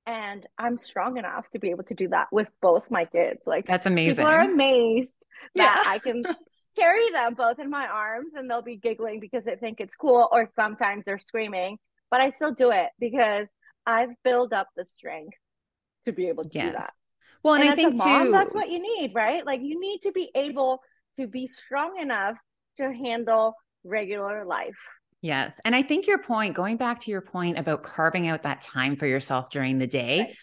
and 0.07 0.47
I'm 0.59 0.79
strong 0.79 1.17
enough 1.17 1.49
to 1.51 1.59
be 1.59 1.71
able 1.71 1.85
to 1.85 1.95
do 1.95 2.09
that 2.09 2.29
with 2.33 2.49
both 2.61 2.91
my 2.91 3.05
kids. 3.05 3.41
Like 3.47 3.67
that's 3.67 3.87
amazing. 3.87 4.17
People 4.17 4.31
are 4.31 4.43
amazed 4.43 5.15
that 5.55 5.85
I 5.87 5.99
can 5.99 6.23
carry 6.79 7.11
them 7.11 7.35
both 7.35 7.59
in 7.59 7.71
my 7.71 7.87
arms 7.87 8.33
and 8.35 8.51
they'll 8.51 8.63
be 8.63 8.77
giggling 8.77 9.21
because 9.21 9.45
they 9.45 9.57
think 9.57 9.81
it's 9.81 9.95
cool 9.95 10.29
or 10.33 10.49
sometimes 10.55 11.05
they're 11.05 11.19
screaming, 11.19 11.79
but 12.11 12.21
I 12.21 12.31
still 12.31 12.53
do 12.53 12.71
it 12.71 12.89
because 12.99 13.49
I've 13.87 14.11
built 14.25 14.53
up 14.53 14.69
the 14.77 14.85
strength 14.85 15.37
to 16.05 16.13
be 16.13 16.29
able 16.29 16.45
to 16.45 16.51
yes. 16.53 16.67
do 16.67 16.73
that. 16.73 16.93
Well, 17.43 17.55
and, 17.55 17.65
and 17.65 17.73
I 17.73 17.75
think 17.75 17.97
mom, 17.97 18.27
too 18.27 18.33
that's 18.33 18.55
what 18.55 18.71
you 18.71 18.81
need, 18.81 19.13
right? 19.15 19.45
Like 19.45 19.61
you 19.63 19.81
need 19.81 20.03
to 20.03 20.13
be 20.13 20.31
able 20.35 20.81
to 21.17 21.27
be 21.27 21.47
strong 21.47 21.99
enough 22.01 22.37
to 22.79 22.93
handle 22.93 23.55
regular 23.85 24.45
life. 24.45 24.79
Yes. 25.23 25.61
And 25.64 25.75
I 25.75 25.83
think 25.83 26.09
your 26.09 26.19
point, 26.19 26.55
going 26.55 26.76
back 26.76 27.00
to 27.02 27.11
your 27.11 27.21
point 27.21 27.57
about 27.57 27.85
carving 27.85 28.26
out 28.26 28.43
that 28.43 28.61
time 28.61 28.97
for 28.97 29.07
yourself 29.07 29.50
during 29.50 29.79
the 29.79 29.87
day, 29.87 30.19
right. 30.19 30.37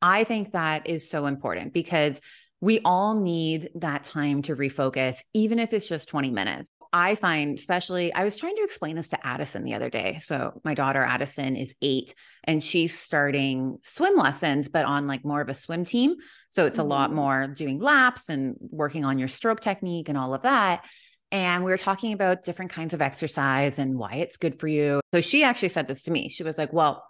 I 0.00 0.24
think 0.24 0.52
that 0.52 0.88
is 0.88 1.08
so 1.08 1.26
important 1.26 1.74
because 1.74 2.20
we 2.60 2.80
all 2.84 3.20
need 3.20 3.68
that 3.74 4.04
time 4.04 4.40
to 4.42 4.56
refocus, 4.56 5.18
even 5.34 5.58
if 5.58 5.72
it's 5.72 5.86
just 5.86 6.08
20 6.08 6.30
minutes. 6.30 6.68
I 6.94 7.14
find, 7.14 7.58
especially, 7.58 8.12
I 8.12 8.24
was 8.24 8.36
trying 8.36 8.56
to 8.56 8.64
explain 8.64 8.96
this 8.96 9.08
to 9.10 9.26
Addison 9.26 9.64
the 9.64 9.74
other 9.74 9.88
day. 9.88 10.18
So, 10.18 10.60
my 10.62 10.74
daughter 10.74 11.02
Addison 11.02 11.56
is 11.56 11.74
eight 11.80 12.14
and 12.44 12.62
she's 12.62 12.98
starting 12.98 13.78
swim 13.82 14.14
lessons, 14.14 14.68
but 14.68 14.84
on 14.84 15.06
like 15.06 15.24
more 15.24 15.40
of 15.40 15.48
a 15.48 15.54
swim 15.54 15.86
team. 15.86 16.16
So, 16.50 16.66
it's 16.66 16.78
mm-hmm. 16.78 16.86
a 16.86 16.90
lot 16.90 17.08
mm-hmm. 17.08 17.16
more 17.16 17.46
doing 17.48 17.80
laps 17.80 18.28
and 18.28 18.56
working 18.60 19.06
on 19.06 19.18
your 19.18 19.28
stroke 19.28 19.60
technique 19.60 20.10
and 20.10 20.18
all 20.18 20.34
of 20.34 20.42
that. 20.42 20.84
And 21.32 21.64
we 21.64 21.70
were 21.70 21.78
talking 21.78 22.12
about 22.12 22.44
different 22.44 22.70
kinds 22.70 22.92
of 22.92 23.00
exercise 23.00 23.78
and 23.78 23.98
why 23.98 24.16
it's 24.16 24.36
good 24.36 24.60
for 24.60 24.68
you. 24.68 25.00
So 25.14 25.22
she 25.22 25.42
actually 25.42 25.70
said 25.70 25.88
this 25.88 26.02
to 26.02 26.10
me. 26.10 26.28
She 26.28 26.44
was 26.44 26.58
like, 26.58 26.72
Well, 26.72 27.04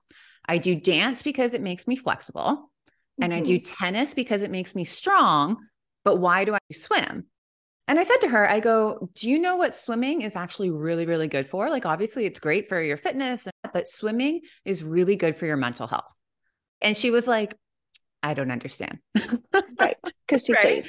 I 0.48 0.58
do 0.58 0.76
dance 0.76 1.22
because 1.22 1.54
it 1.54 1.60
makes 1.60 1.86
me 1.88 1.96
flexible. 1.96 2.70
And 3.20 3.32
mm-hmm. 3.32 3.40
I 3.40 3.44
do 3.44 3.58
mm-hmm. 3.58 3.84
tennis 3.84 4.14
because 4.14 4.42
it 4.42 4.50
makes 4.50 4.74
me 4.74 4.84
strong. 4.84 5.56
but 6.04 6.16
why 6.16 6.44
do 6.44 6.54
I 6.54 6.58
swim? 6.72 7.26
And 7.88 7.98
I 7.98 8.04
said 8.04 8.18
to 8.18 8.28
her, 8.28 8.48
I 8.48 8.60
go, 8.60 9.10
Do 9.14 9.28
you 9.28 9.40
know 9.40 9.56
what 9.56 9.74
swimming 9.74 10.22
is 10.22 10.36
actually 10.36 10.70
really, 10.70 11.04
really 11.04 11.28
good 11.28 11.46
for? 11.46 11.68
Like, 11.68 11.84
obviously, 11.84 12.24
it's 12.24 12.38
great 12.38 12.68
for 12.68 12.80
your 12.80 12.96
fitness, 12.96 13.48
but 13.72 13.88
swimming 13.88 14.42
is 14.64 14.84
really 14.84 15.16
good 15.16 15.34
for 15.34 15.46
your 15.46 15.56
mental 15.56 15.88
health. 15.88 16.14
And 16.80 16.96
she 16.96 17.10
was 17.10 17.26
like, 17.26 17.54
I 18.22 18.34
don't 18.34 18.52
understand. 18.52 18.98
right. 19.78 19.96
Because 20.26 20.44
she's 20.46 20.56
right? 20.56 20.88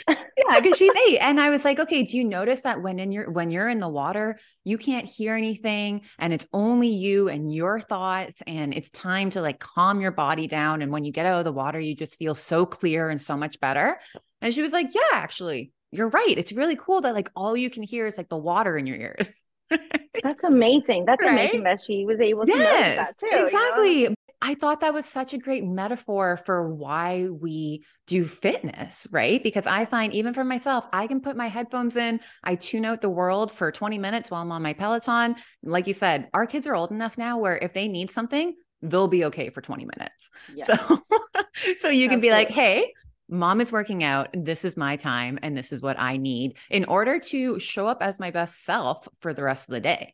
Yeah, 0.50 0.60
because 0.60 0.78
she's 0.78 0.94
eight. 1.08 1.20
And 1.20 1.40
I 1.40 1.50
was 1.50 1.66
like, 1.66 1.80
okay, 1.80 2.04
do 2.04 2.18
you 2.18 2.24
notice 2.24 2.62
that 2.62 2.82
when 2.82 3.00
in 3.00 3.12
your 3.12 3.30
when 3.30 3.52
you're 3.52 3.70
in 3.70 3.80
the 3.80 3.90
water, 3.90 4.40
you 4.64 4.78
can't 4.78 5.08
hear 5.08 5.36
anything 5.36 6.02
and 6.20 6.34
it's 6.34 6.48
only 6.54 6.88
you 6.88 7.30
and 7.30 7.54
your 7.54 7.80
thoughts 7.80 8.42
and 8.48 8.74
it's 8.74 8.90
time 8.90 9.30
to 9.32 9.42
like 9.42 9.60
calm 9.60 10.02
your 10.02 10.12
body 10.12 10.48
down. 10.48 10.82
And 10.82 10.92
when 10.92 11.04
you 11.04 11.12
get 11.12 11.26
out 11.26 11.40
of 11.40 11.46
the 11.46 11.52
water, 11.52 11.80
you 11.80 11.96
just 11.96 12.18
feel 12.18 12.36
so 12.36 12.66
clear 12.66 13.10
and 13.10 13.22
so 13.22 13.38
much 13.38 13.60
better. 13.60 14.00
And 14.42 14.54
she 14.54 14.62
was 14.62 14.74
like, 14.74 14.94
Yeah, 14.94 15.02
actually, 15.14 15.72
you're 15.92 16.10
right. 16.10 16.36
It's 16.38 16.52
really 16.52 16.76
cool 16.76 17.02
that 17.02 17.14
like 17.14 17.30
all 17.36 17.56
you 17.56 17.70
can 17.70 17.84
hear 17.84 18.08
is 18.08 18.18
like 18.18 18.30
the 18.30 18.38
water 18.38 18.78
in 18.78 18.88
your 18.88 18.98
ears. 18.98 19.32
That's 19.70 20.44
amazing. 20.44 21.06
That's 21.06 21.22
right? 21.26 21.34
amazing 21.34 21.64
that 21.64 21.82
she 21.82 22.06
was 22.06 22.20
able 22.20 22.46
to 22.46 22.52
yes, 22.52 22.98
that 22.98 23.18
too. 23.20 23.46
Exactly. 23.46 24.02
You 24.02 24.10
know? 24.10 24.16
I 24.46 24.56
thought 24.56 24.82
that 24.82 24.94
was 24.94 25.06
such 25.06 25.34
a 25.34 25.38
great 25.38 25.64
metaphor 25.64 26.36
for 26.36 26.68
why 26.68 27.30
we 27.30 27.86
do 28.08 28.26
fitness, 28.26 29.08
right? 29.10 29.42
Because 29.42 29.66
I 29.66 29.86
find 29.86 30.14
even 30.14 30.34
for 30.34 30.44
myself, 30.44 30.84
I 30.92 31.08
can 31.08 31.22
put 31.22 31.38
my 31.38 31.48
headphones 31.48 31.96
in, 31.96 32.20
I 32.44 32.56
tune 32.56 32.84
out 32.84 33.00
the 33.00 33.10
world 33.10 33.54
for 33.54 33.72
20 33.72 33.98
minutes 34.00 34.30
while 34.30 34.42
I'm 34.42 34.52
on 34.52 34.62
my 34.62 34.74
Peloton. 34.74 35.38
Like 35.64 35.88
you 35.88 35.94
said, 35.94 36.28
our 36.34 36.46
kids 36.46 36.68
are 36.68 36.76
old 36.76 36.92
enough 36.92 37.18
now 37.18 37.38
where 37.38 37.58
if 37.58 37.72
they 37.72 37.88
need 37.88 38.12
something, 38.12 38.54
they'll 38.82 39.08
be 39.08 39.24
okay 39.26 39.50
for 39.50 39.62
20 39.62 39.86
minutes. 39.86 40.30
Yes. 40.54 40.68
So 40.68 41.00
so 41.78 41.88
you 41.88 42.10
can 42.10 42.20
be 42.20 42.32
like, 42.32 42.50
"Hey, 42.50 42.92
mom 43.30 43.62
is 43.62 43.72
working 43.72 44.04
out. 44.04 44.28
This 44.34 44.66
is 44.66 44.76
my 44.76 44.98
time 44.98 45.40
and 45.42 45.56
this 45.56 45.72
is 45.72 45.82
what 45.82 45.98
I 45.98 46.18
need 46.18 46.58
in 46.70 46.84
order 46.84 47.18
to 47.18 47.60
show 47.60 47.88
up 47.88 48.04
as 48.04 48.20
my 48.20 48.32
best 48.32 48.66
self 48.66 49.08
for 49.22 49.34
the 49.34 49.44
rest 49.44 49.70
of 49.70 49.74
the 49.74 49.80
day." 49.80 50.14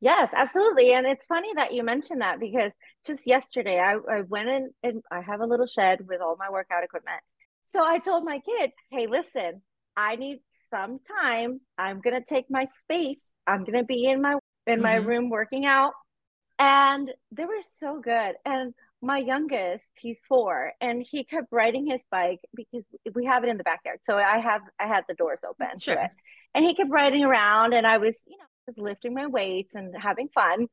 Yes, 0.00 0.30
absolutely. 0.34 0.92
And 0.94 1.06
it's 1.06 1.26
funny 1.26 1.50
that 1.56 1.74
you 1.74 1.82
mentioned 1.82 2.22
that 2.22 2.40
because 2.40 2.72
just 3.06 3.26
yesterday 3.26 3.78
I, 3.78 3.96
I 4.10 4.22
went 4.22 4.48
in 4.48 4.70
and 4.82 5.02
I 5.10 5.20
have 5.20 5.40
a 5.40 5.46
little 5.46 5.66
shed 5.66 6.06
with 6.08 6.20
all 6.22 6.36
my 6.38 6.50
workout 6.50 6.84
equipment. 6.84 7.20
So 7.66 7.84
I 7.84 7.98
told 7.98 8.24
my 8.24 8.40
kids, 8.40 8.72
hey, 8.90 9.06
listen, 9.06 9.62
I 9.96 10.16
need 10.16 10.40
some 10.70 11.00
time. 11.20 11.60
I'm 11.76 12.00
gonna 12.00 12.22
take 12.26 12.46
my 12.50 12.64
space. 12.64 13.32
I'm 13.46 13.64
gonna 13.64 13.84
be 13.84 14.06
in 14.06 14.22
my 14.22 14.38
in 14.66 14.74
mm-hmm. 14.74 14.82
my 14.82 14.94
room 14.94 15.28
working 15.28 15.66
out. 15.66 15.92
And 16.58 17.10
they 17.32 17.44
were 17.44 17.62
so 17.78 18.00
good. 18.00 18.34
And 18.44 18.74
my 19.02 19.18
youngest, 19.18 19.88
he's 19.98 20.18
four, 20.28 20.72
and 20.80 21.04
he 21.08 21.24
kept 21.24 21.46
riding 21.50 21.86
his 21.86 22.02
bike 22.10 22.40
because 22.54 22.84
we 23.14 23.24
have 23.26 23.44
it 23.44 23.50
in 23.50 23.56
the 23.56 23.64
backyard. 23.64 24.00
So 24.04 24.16
I 24.16 24.38
have 24.38 24.62
I 24.78 24.86
had 24.86 25.04
the 25.08 25.14
doors 25.14 25.40
open 25.48 25.78
sure. 25.78 26.10
And 26.54 26.64
he 26.64 26.74
kept 26.74 26.90
riding 26.90 27.24
around 27.24 27.74
and 27.74 27.86
I 27.86 27.98
was, 27.98 28.22
you 28.26 28.36
know, 28.36 28.44
was 28.66 28.78
lifting 28.78 29.14
my 29.14 29.26
weights 29.26 29.74
and 29.74 29.94
having 29.96 30.28
fun. 30.28 30.66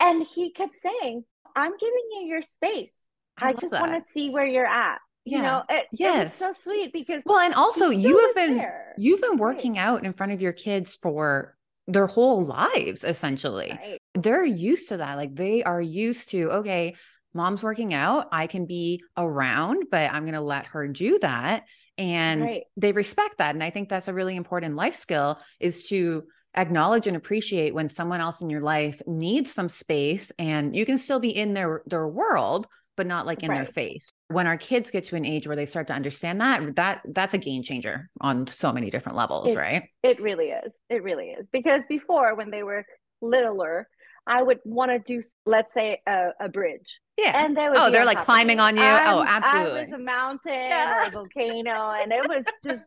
And 0.00 0.26
he 0.26 0.52
kept 0.52 0.76
saying, 0.76 1.24
I'm 1.54 1.72
giving 1.78 2.02
you 2.12 2.26
your 2.26 2.42
space. 2.42 2.96
I, 3.38 3.50
I 3.50 3.52
just 3.54 3.72
want 3.72 3.92
to 3.92 4.12
see 4.12 4.30
where 4.30 4.46
you're 4.46 4.66
at. 4.66 4.98
Yeah. 5.24 5.36
You 5.36 5.42
know, 5.42 5.62
it, 5.68 5.86
yes. 5.92 6.34
it 6.34 6.38
so 6.38 6.52
sweet 6.52 6.92
because 6.92 7.22
well, 7.24 7.38
and 7.38 7.54
also 7.54 7.90
you 7.90 8.18
have 8.18 8.34
been 8.34 8.56
there. 8.56 8.92
you've 8.98 9.20
been 9.20 9.36
working 9.36 9.74
right. 9.74 9.82
out 9.82 10.04
in 10.04 10.12
front 10.12 10.32
of 10.32 10.42
your 10.42 10.52
kids 10.52 10.98
for 11.00 11.56
their 11.86 12.08
whole 12.08 12.44
lives, 12.44 13.04
essentially. 13.04 13.70
Right. 13.70 14.00
They're 14.14 14.44
used 14.44 14.88
to 14.88 14.96
that. 14.96 15.16
Like 15.16 15.34
they 15.34 15.62
are 15.62 15.80
used 15.80 16.30
to, 16.30 16.50
okay, 16.50 16.96
mom's 17.34 17.62
working 17.62 17.94
out. 17.94 18.28
I 18.32 18.46
can 18.46 18.66
be 18.66 19.02
around, 19.16 19.84
but 19.90 20.12
I'm 20.12 20.24
going 20.24 20.34
to 20.34 20.40
let 20.40 20.66
her 20.66 20.88
do 20.88 21.18
that. 21.20 21.64
And 21.98 22.42
right. 22.42 22.62
they 22.76 22.92
respect 22.92 23.38
that. 23.38 23.54
And 23.54 23.62
I 23.62 23.70
think 23.70 23.88
that's 23.88 24.08
a 24.08 24.14
really 24.14 24.34
important 24.34 24.76
life 24.76 24.94
skill 24.94 25.38
is 25.60 25.86
to 25.88 26.24
acknowledge 26.56 27.06
and 27.06 27.16
appreciate 27.16 27.74
when 27.74 27.88
someone 27.88 28.20
else 28.20 28.40
in 28.40 28.50
your 28.50 28.60
life 28.60 29.00
needs 29.06 29.52
some 29.52 29.68
space 29.68 30.32
and 30.38 30.76
you 30.76 30.84
can 30.84 30.98
still 30.98 31.20
be 31.20 31.30
in 31.30 31.54
their 31.54 31.82
their 31.86 32.06
world 32.06 32.66
but 32.94 33.06
not 33.06 33.24
like 33.24 33.42
in 33.42 33.48
right. 33.48 33.64
their 33.64 33.72
face. 33.72 34.12
When 34.28 34.46
our 34.46 34.58
kids 34.58 34.90
get 34.90 35.04
to 35.04 35.16
an 35.16 35.24
age 35.24 35.46
where 35.46 35.56
they 35.56 35.64
start 35.64 35.86
to 35.86 35.94
understand 35.94 36.42
that 36.42 36.76
that 36.76 37.00
that's 37.08 37.32
a 37.32 37.38
game 37.38 37.62
changer 37.62 38.10
on 38.20 38.46
so 38.46 38.70
many 38.70 38.90
different 38.90 39.16
levels 39.16 39.50
it, 39.50 39.56
right? 39.56 39.84
it 40.02 40.20
really 40.20 40.48
is. 40.50 40.78
It 40.90 41.02
really 41.02 41.28
is. 41.28 41.46
Because 41.52 41.82
before 41.88 42.34
when 42.34 42.50
they 42.50 42.62
were 42.62 42.84
littler 43.22 43.88
i 44.26 44.42
would 44.42 44.58
want 44.64 44.90
to 44.90 44.98
do 44.98 45.22
let's 45.46 45.72
say 45.72 46.00
a, 46.06 46.28
a 46.40 46.48
bridge 46.48 47.00
yeah. 47.16 47.44
and 47.44 47.56
they 47.56 47.68
would 47.68 47.76
oh 47.76 47.90
they're 47.90 48.04
like 48.04 48.18
climbing 48.18 48.60
on 48.60 48.76
you? 48.76 48.82
Oh, 48.82 48.86
I'm, 48.86 49.14
oh 49.14 49.24
absolutely. 49.26 49.78
i 49.78 49.80
was 49.80 49.92
a 49.92 49.98
mountain 49.98 50.52
yeah. 50.52 51.04
or 51.04 51.08
a 51.08 51.10
volcano 51.10 51.92
and 52.00 52.12
it 52.12 52.28
was 52.28 52.44
just 52.64 52.84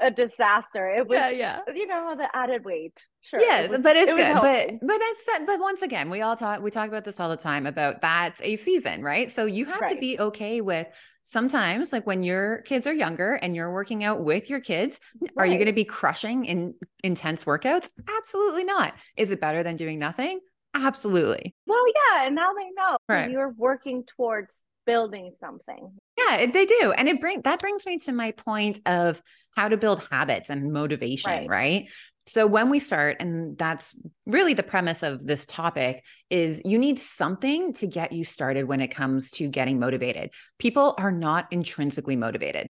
a 0.00 0.10
disaster. 0.10 0.88
It 0.90 1.08
was, 1.08 1.16
yeah, 1.16 1.30
yeah. 1.30 1.60
you 1.74 1.86
know, 1.86 2.14
the 2.16 2.28
added 2.34 2.64
weight. 2.64 2.94
Sure. 3.22 3.40
Yes, 3.40 3.70
it 3.70 3.72
was, 3.72 3.80
but 3.82 3.96
it's 3.96 4.10
it 4.10 4.16
good. 4.16 4.34
But 4.34 4.86
but 4.86 4.98
that's 4.98 5.46
but 5.46 5.60
once 5.60 5.82
again, 5.82 6.10
we 6.10 6.22
all 6.22 6.36
talk 6.36 6.62
we 6.62 6.70
talk 6.70 6.88
about 6.88 7.04
this 7.04 7.20
all 7.20 7.28
the 7.28 7.36
time 7.36 7.66
about 7.66 8.00
that's 8.00 8.40
a 8.42 8.56
season, 8.56 9.02
right? 9.02 9.30
So 9.30 9.44
you 9.46 9.66
have 9.66 9.80
right. 9.80 9.94
to 9.94 10.00
be 10.00 10.18
okay 10.18 10.60
with 10.60 10.86
sometimes 11.22 11.92
like 11.92 12.06
when 12.06 12.22
your 12.22 12.62
kids 12.62 12.86
are 12.86 12.94
younger 12.94 13.34
and 13.34 13.54
you're 13.54 13.72
working 13.72 14.04
out 14.04 14.22
with 14.22 14.50
your 14.50 14.60
kids, 14.60 15.00
right. 15.20 15.30
are 15.36 15.46
you 15.46 15.54
going 15.54 15.66
to 15.66 15.72
be 15.72 15.84
crushing 15.84 16.44
in 16.44 16.74
intense 17.04 17.44
workouts? 17.44 17.90
Absolutely 18.18 18.64
not. 18.64 18.94
Is 19.16 19.30
it 19.30 19.40
better 19.40 19.62
than 19.62 19.76
doing 19.76 19.98
nothing? 19.98 20.40
Absolutely. 20.74 21.54
Well, 21.66 21.84
yeah, 21.88 22.26
and 22.26 22.34
now 22.34 22.52
they 22.52 22.70
know. 22.76 22.96
Right. 23.08 23.26
So 23.26 23.32
you're 23.32 23.54
working 23.56 24.04
towards 24.16 24.62
building 24.86 25.32
something. 25.40 25.92
Yeah, 26.16 26.46
they 26.46 26.66
do. 26.66 26.92
And 26.96 27.08
it 27.08 27.20
bring 27.20 27.42
that 27.42 27.60
brings 27.60 27.86
me 27.86 27.98
to 27.98 28.12
my 28.12 28.32
point 28.32 28.80
of 28.86 29.22
how 29.56 29.68
to 29.68 29.76
build 29.76 30.06
habits 30.10 30.50
and 30.50 30.72
motivation, 30.72 31.30
right. 31.30 31.48
right? 31.48 31.88
So 32.26 32.46
when 32.46 32.70
we 32.70 32.78
start 32.78 33.16
and 33.20 33.58
that's 33.58 33.94
really 34.26 34.54
the 34.54 34.62
premise 34.62 35.02
of 35.02 35.26
this 35.26 35.46
topic 35.46 36.04
is 36.28 36.62
you 36.64 36.78
need 36.78 36.98
something 36.98 37.72
to 37.74 37.86
get 37.86 38.12
you 38.12 38.24
started 38.24 38.64
when 38.64 38.80
it 38.80 38.88
comes 38.88 39.30
to 39.32 39.48
getting 39.48 39.80
motivated. 39.80 40.30
People 40.58 40.94
are 40.98 41.10
not 41.10 41.48
intrinsically 41.50 42.16
motivated. 42.16 42.68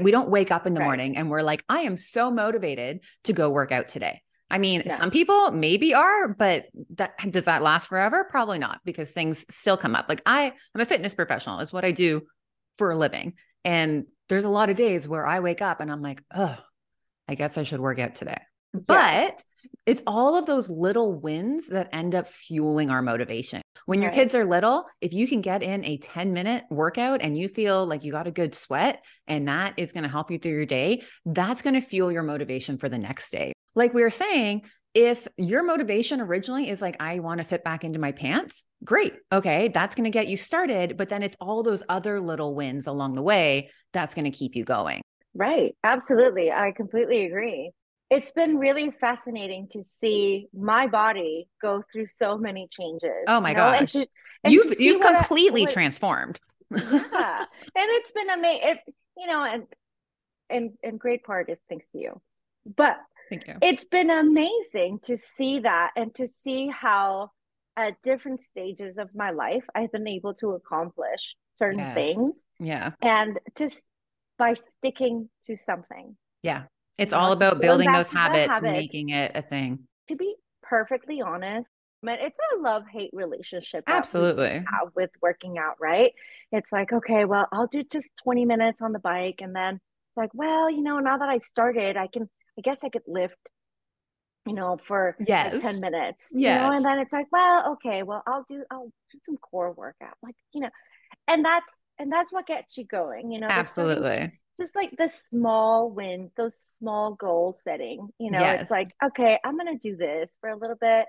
We 0.00 0.10
don't 0.10 0.30
wake 0.30 0.50
up 0.50 0.66
in 0.66 0.72
the 0.72 0.80
right. 0.80 0.86
morning 0.86 1.16
and 1.16 1.28
we're 1.28 1.42
like, 1.42 1.62
I 1.68 1.80
am 1.80 1.98
so 1.98 2.30
motivated 2.30 3.00
to 3.24 3.32
go 3.32 3.50
work 3.50 3.72
out 3.72 3.88
today. 3.88 4.22
I 4.52 4.58
mean, 4.58 4.82
yeah. 4.84 4.96
some 4.96 5.10
people 5.10 5.50
maybe 5.50 5.94
are, 5.94 6.28
but 6.28 6.66
that 6.96 7.14
does 7.30 7.46
that 7.46 7.62
last 7.62 7.86
forever? 7.88 8.24
Probably 8.28 8.58
not 8.58 8.80
because 8.84 9.10
things 9.10 9.46
still 9.48 9.78
come 9.78 9.96
up. 9.96 10.10
Like 10.10 10.20
I 10.26 10.52
I'm 10.74 10.80
a 10.80 10.84
fitness 10.84 11.14
professional 11.14 11.60
is 11.60 11.72
what 11.72 11.86
I 11.86 11.90
do 11.90 12.22
for 12.76 12.90
a 12.90 12.96
living. 12.96 13.32
And 13.64 14.04
there's 14.28 14.44
a 14.44 14.50
lot 14.50 14.68
of 14.68 14.76
days 14.76 15.08
where 15.08 15.26
I 15.26 15.40
wake 15.40 15.62
up 15.62 15.80
and 15.80 15.90
I'm 15.90 16.02
like, 16.02 16.22
oh, 16.36 16.56
I 17.26 17.34
guess 17.34 17.56
I 17.56 17.62
should 17.62 17.80
work 17.80 17.98
out 17.98 18.14
today. 18.14 18.40
But 18.74 19.42
it's 19.86 20.02
all 20.06 20.36
of 20.36 20.46
those 20.46 20.68
little 20.68 21.18
wins 21.18 21.68
that 21.68 21.88
end 21.92 22.14
up 22.14 22.28
fueling 22.28 22.90
our 22.90 23.02
motivation. 23.02 23.62
When 23.86 24.00
your 24.00 24.12
kids 24.12 24.34
are 24.34 24.44
little, 24.44 24.84
if 25.00 25.12
you 25.12 25.26
can 25.26 25.40
get 25.40 25.62
in 25.62 25.84
a 25.84 25.96
10 25.98 26.32
minute 26.32 26.64
workout 26.70 27.20
and 27.22 27.36
you 27.36 27.48
feel 27.48 27.86
like 27.86 28.04
you 28.04 28.12
got 28.12 28.26
a 28.26 28.30
good 28.30 28.54
sweat 28.54 29.02
and 29.26 29.48
that 29.48 29.74
is 29.76 29.92
going 29.92 30.04
to 30.04 30.08
help 30.08 30.30
you 30.30 30.38
through 30.38 30.52
your 30.52 30.66
day, 30.66 31.02
that's 31.26 31.62
going 31.62 31.74
to 31.74 31.80
fuel 31.80 32.12
your 32.12 32.22
motivation 32.22 32.78
for 32.78 32.88
the 32.88 32.98
next 32.98 33.30
day. 33.30 33.52
Like 33.74 33.94
we 33.94 34.02
were 34.02 34.10
saying, 34.10 34.62
if 34.94 35.26
your 35.36 35.62
motivation 35.62 36.20
originally 36.20 36.68
is 36.68 36.82
like, 36.82 36.96
I 37.00 37.20
want 37.20 37.38
to 37.38 37.44
fit 37.44 37.64
back 37.64 37.82
into 37.84 37.98
my 37.98 38.12
pants, 38.12 38.64
great. 38.84 39.14
Okay. 39.32 39.68
That's 39.68 39.94
going 39.94 40.04
to 40.04 40.10
get 40.10 40.28
you 40.28 40.36
started. 40.36 40.96
But 40.96 41.08
then 41.08 41.22
it's 41.22 41.36
all 41.40 41.62
those 41.62 41.82
other 41.88 42.20
little 42.20 42.54
wins 42.54 42.86
along 42.86 43.14
the 43.14 43.22
way 43.22 43.70
that's 43.92 44.14
going 44.14 44.30
to 44.30 44.36
keep 44.36 44.54
you 44.54 44.64
going. 44.64 45.00
Right. 45.34 45.74
Absolutely. 45.82 46.50
I 46.50 46.72
completely 46.72 47.24
agree. 47.24 47.70
It's 48.10 48.32
been 48.32 48.58
really 48.58 48.90
fascinating 49.00 49.68
to 49.70 49.82
see 49.82 50.48
my 50.52 50.86
body 50.86 51.48
go 51.62 51.82
through 51.90 52.06
so 52.08 52.36
many 52.36 52.68
changes. 52.70 53.24
Oh 53.26 53.40
my 53.40 53.50
you 53.50 53.56
know? 53.56 53.62
gosh. 53.62 53.80
And 53.80 53.88
to, 53.88 54.06
and 54.44 54.52
you've 54.52 54.78
you've 54.78 55.00
completely 55.00 55.62
I, 55.62 55.64
what, 55.64 55.72
transformed. 55.72 56.40
yeah. 56.70 57.44
And 57.74 57.88
it's 57.90 58.12
been 58.12 58.28
amazing. 58.28 58.60
It, 58.64 58.78
you 59.16 59.26
know, 59.26 59.42
and 59.42 59.62
and 60.50 60.72
and 60.82 61.00
great 61.00 61.24
part 61.24 61.48
is 61.48 61.56
thanks 61.70 61.86
to 61.92 61.98
you. 61.98 62.20
But 62.76 62.98
Thank 63.32 63.48
you. 63.48 63.54
It's 63.62 63.86
been 63.86 64.10
amazing 64.10 65.00
to 65.04 65.16
see 65.16 65.60
that 65.60 65.92
and 65.96 66.14
to 66.16 66.26
see 66.26 66.68
how 66.68 67.30
at 67.78 67.96
different 68.02 68.42
stages 68.42 68.98
of 68.98 69.08
my 69.14 69.30
life 69.30 69.64
I've 69.74 69.90
been 69.90 70.06
able 70.06 70.34
to 70.34 70.50
accomplish 70.50 71.34
certain 71.54 71.78
yes. 71.78 71.94
things. 71.94 72.42
Yeah. 72.60 72.90
And 73.00 73.38
just 73.56 73.82
by 74.38 74.54
sticking 74.78 75.30
to 75.46 75.56
something. 75.56 76.14
Yeah. 76.42 76.64
It's 76.98 77.14
all 77.14 77.32
about 77.32 77.58
building 77.60 77.90
those 77.90 78.10
habits, 78.10 78.48
habits, 78.48 78.72
making 78.72 79.08
it 79.08 79.32
a 79.34 79.40
thing. 79.40 79.88
To 80.08 80.16
be 80.16 80.34
perfectly 80.62 81.22
honest, 81.22 81.70
man, 82.02 82.18
it's 82.20 82.38
a 82.54 82.60
love 82.60 82.82
hate 82.92 83.10
relationship. 83.14 83.84
Absolutely. 83.86 84.62
with 84.94 85.10
working 85.22 85.56
out, 85.56 85.76
right? 85.80 86.12
It's 86.50 86.70
like, 86.70 86.92
okay, 86.92 87.24
well, 87.24 87.48
I'll 87.50 87.66
do 87.66 87.82
just 87.82 88.10
20 88.24 88.44
minutes 88.44 88.82
on 88.82 88.92
the 88.92 88.98
bike. 88.98 89.40
And 89.40 89.56
then 89.56 89.76
it's 89.76 90.18
like, 90.18 90.34
well, 90.34 90.70
you 90.70 90.82
know, 90.82 90.98
now 90.98 91.16
that 91.16 91.30
I 91.30 91.38
started, 91.38 91.96
I 91.96 92.08
can 92.08 92.28
I 92.58 92.62
guess 92.62 92.80
I 92.84 92.88
could 92.88 93.02
lift, 93.06 93.36
you 94.46 94.54
know, 94.54 94.78
for 94.84 95.16
yes. 95.26 95.52
like 95.54 95.62
10 95.62 95.80
minutes. 95.80 96.30
Yeah. 96.32 96.54
You 96.54 96.62
know, 96.70 96.76
and 96.76 96.84
then 96.84 96.98
it's 96.98 97.12
like, 97.12 97.26
well, 97.32 97.72
okay, 97.72 98.02
well, 98.02 98.22
I'll 98.26 98.44
do 98.48 98.64
I'll 98.70 98.92
do 99.10 99.18
some 99.24 99.36
core 99.36 99.72
workout. 99.72 100.14
Like, 100.22 100.36
you 100.52 100.60
know, 100.60 100.70
and 101.28 101.44
that's 101.44 101.82
and 101.98 102.12
that's 102.12 102.32
what 102.32 102.46
gets 102.46 102.76
you 102.76 102.84
going 102.84 103.30
you 103.30 103.40
know 103.40 103.48
absolutely 103.48 104.32
just 104.58 104.74
like 104.76 104.90
the 104.98 105.08
small 105.08 105.90
wins 105.90 106.30
those 106.36 106.54
small 106.78 107.14
goal 107.14 107.56
setting 107.62 108.08
you 108.18 108.30
know 108.30 108.40
yes. 108.40 108.62
it's 108.62 108.70
like 108.70 108.88
okay 109.04 109.38
i'm 109.44 109.56
gonna 109.56 109.78
do 109.78 109.96
this 109.96 110.36
for 110.40 110.50
a 110.50 110.56
little 110.56 110.76
bit 110.80 111.06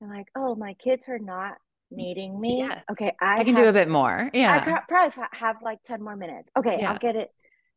and 0.00 0.10
like 0.10 0.26
oh 0.36 0.54
my 0.54 0.74
kids 0.74 1.06
are 1.08 1.18
not 1.18 1.54
needing 1.90 2.40
me 2.40 2.58
yes. 2.58 2.82
okay 2.90 3.12
I, 3.20 3.40
I 3.40 3.44
can 3.44 3.56
have, 3.56 3.64
do 3.64 3.68
a 3.68 3.72
bit 3.72 3.88
more 3.88 4.30
yeah 4.32 4.62
i 4.64 4.80
probably 4.88 5.22
have 5.32 5.56
like 5.62 5.78
10 5.84 6.02
more 6.02 6.16
minutes 6.16 6.48
okay 6.56 6.78
yeah. 6.80 6.92
i'll 6.92 6.98
get 6.98 7.16
it 7.16 7.30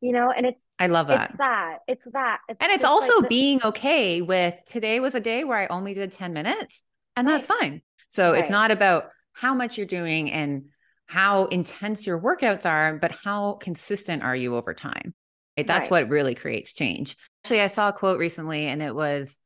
you 0.04 0.12
know 0.12 0.32
and 0.36 0.46
it's 0.46 0.62
i 0.80 0.88
love 0.88 1.08
that 1.08 1.30
it's 1.30 1.38
that 1.38 1.78
it's 1.88 2.08
that 2.12 2.40
it's 2.50 2.58
and 2.62 2.72
it's 2.72 2.84
also 2.84 3.22
like 3.22 3.30
being 3.30 3.64
okay 3.64 4.22
with 4.22 4.54
today 4.68 5.00
was 5.00 5.16
a 5.16 5.20
day 5.20 5.44
where 5.44 5.58
i 5.58 5.68
only 5.68 5.94
did 5.94 6.12
10 6.12 6.34
minutes 6.34 6.84
and 7.16 7.28
that's 7.28 7.50
right. 7.50 7.60
fine 7.60 7.82
so 8.10 8.32
right. 8.32 8.42
it's 8.42 8.50
not 8.50 8.70
about 8.70 9.10
how 9.34 9.54
much 9.54 9.78
you're 9.78 9.88
doing 9.88 10.32
and 10.32 10.66
how 11.08 11.46
intense 11.46 12.08
your 12.08 12.20
workouts 12.20 12.66
are, 12.66 12.98
but 12.98 13.12
how 13.12 13.54
consistent 13.54 14.24
are 14.24 14.36
you 14.36 14.56
over 14.56 14.74
time? 14.74 15.14
Right? 15.58 15.68
That's 15.68 15.84
right. 15.84 15.92
what 15.92 16.10
really 16.10 16.36
creates 16.36 16.74
change. 16.74 17.18
Actually, 17.44 17.62
I 17.62 17.68
saw 17.68 17.90
a 17.90 17.94
quote 17.94 18.20
recently 18.20 18.68
and 18.68 18.82
it 18.82 18.96
was 18.96 19.40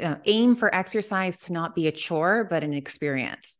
uh, 0.00 0.16
aim 0.26 0.56
for 0.56 0.72
exercise 0.74 1.40
to 1.40 1.52
not 1.52 1.74
be 1.74 1.86
a 1.88 1.92
chore, 1.92 2.44
but 2.44 2.62
an 2.62 2.72
experience. 2.72 3.58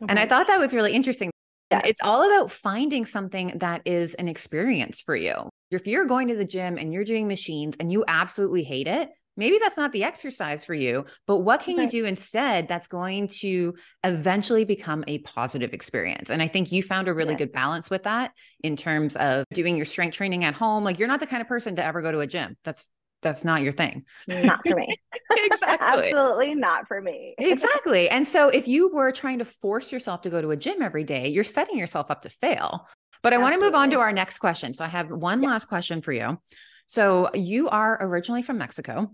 Mm-hmm. 0.00 0.10
And 0.10 0.18
I 0.18 0.22
mm-hmm. 0.22 0.28
thought 0.30 0.46
that 0.48 0.60
was 0.60 0.74
really 0.74 0.92
interesting. 0.92 1.30
Yes. 1.70 1.82
It's 1.84 2.00
all 2.02 2.24
about 2.24 2.50
finding 2.52 3.06
something 3.06 3.58
that 3.58 3.82
is 3.84 4.14
an 4.14 4.28
experience 4.28 5.00
for 5.00 5.16
you. 5.16 5.50
If 5.76 5.86
you're 5.86 6.06
going 6.06 6.28
to 6.28 6.36
the 6.36 6.44
gym 6.44 6.78
and 6.78 6.92
you're 6.92 7.04
doing 7.04 7.28
machines 7.28 7.76
and 7.78 7.90
you 7.90 8.04
absolutely 8.06 8.64
hate 8.64 8.86
it, 8.86 9.10
maybe 9.36 9.58
that's 9.58 9.76
not 9.76 9.92
the 9.92 10.04
exercise 10.04 10.64
for 10.64 10.74
you, 10.74 11.04
but 11.26 11.38
what 11.38 11.60
can 11.60 11.74
okay. 11.74 11.84
you 11.84 11.90
do 11.90 12.04
instead 12.04 12.68
that's 12.68 12.86
going 12.86 13.28
to 13.28 13.74
eventually 14.04 14.64
become 14.64 15.04
a 15.06 15.18
positive 15.18 15.72
experience? 15.72 16.30
And 16.30 16.40
I 16.40 16.48
think 16.48 16.72
you 16.72 16.82
found 16.82 17.08
a 17.08 17.14
really 17.14 17.32
yes. 17.32 17.38
good 17.38 17.52
balance 17.52 17.90
with 17.90 18.04
that 18.04 18.32
in 18.62 18.76
terms 18.76 19.16
of 19.16 19.44
doing 19.52 19.76
your 19.76 19.86
strength 19.86 20.16
training 20.16 20.44
at 20.44 20.54
home. 20.54 20.84
Like 20.84 20.98
you're 20.98 21.08
not 21.08 21.20
the 21.20 21.26
kind 21.26 21.40
of 21.40 21.48
person 21.48 21.76
to 21.76 21.84
ever 21.84 22.02
go 22.02 22.12
to 22.12 22.20
a 22.20 22.26
gym. 22.26 22.56
That's 22.64 22.86
that's 23.22 23.42
not 23.42 23.62
your 23.62 23.72
thing. 23.72 24.04
Not 24.28 24.60
for 24.68 24.76
me. 24.76 24.86
exactly. 25.32 26.10
Absolutely 26.10 26.54
not 26.54 26.86
for 26.86 27.00
me. 27.00 27.34
exactly. 27.38 28.08
And 28.10 28.26
so 28.26 28.50
if 28.50 28.68
you 28.68 28.92
were 28.92 29.12
trying 29.12 29.38
to 29.38 29.46
force 29.46 29.90
yourself 29.90 30.20
to 30.22 30.30
go 30.30 30.42
to 30.42 30.50
a 30.50 30.56
gym 30.58 30.82
every 30.82 31.04
day, 31.04 31.28
you're 31.28 31.42
setting 31.42 31.78
yourself 31.78 32.10
up 32.10 32.20
to 32.22 32.28
fail. 32.28 32.86
But 33.24 33.32
I 33.32 33.38
want 33.38 33.54
to 33.54 33.60
move 33.60 33.74
on 33.74 33.88
to 33.90 34.00
our 34.00 34.12
next 34.12 34.38
question. 34.38 34.74
So 34.74 34.84
I 34.84 34.88
have 34.88 35.10
one 35.10 35.42
yes. 35.42 35.48
last 35.48 35.64
question 35.64 36.02
for 36.02 36.12
you. 36.12 36.38
So 36.86 37.30
you 37.32 37.70
are 37.70 37.96
originally 37.98 38.42
from 38.42 38.58
Mexico. 38.58 39.10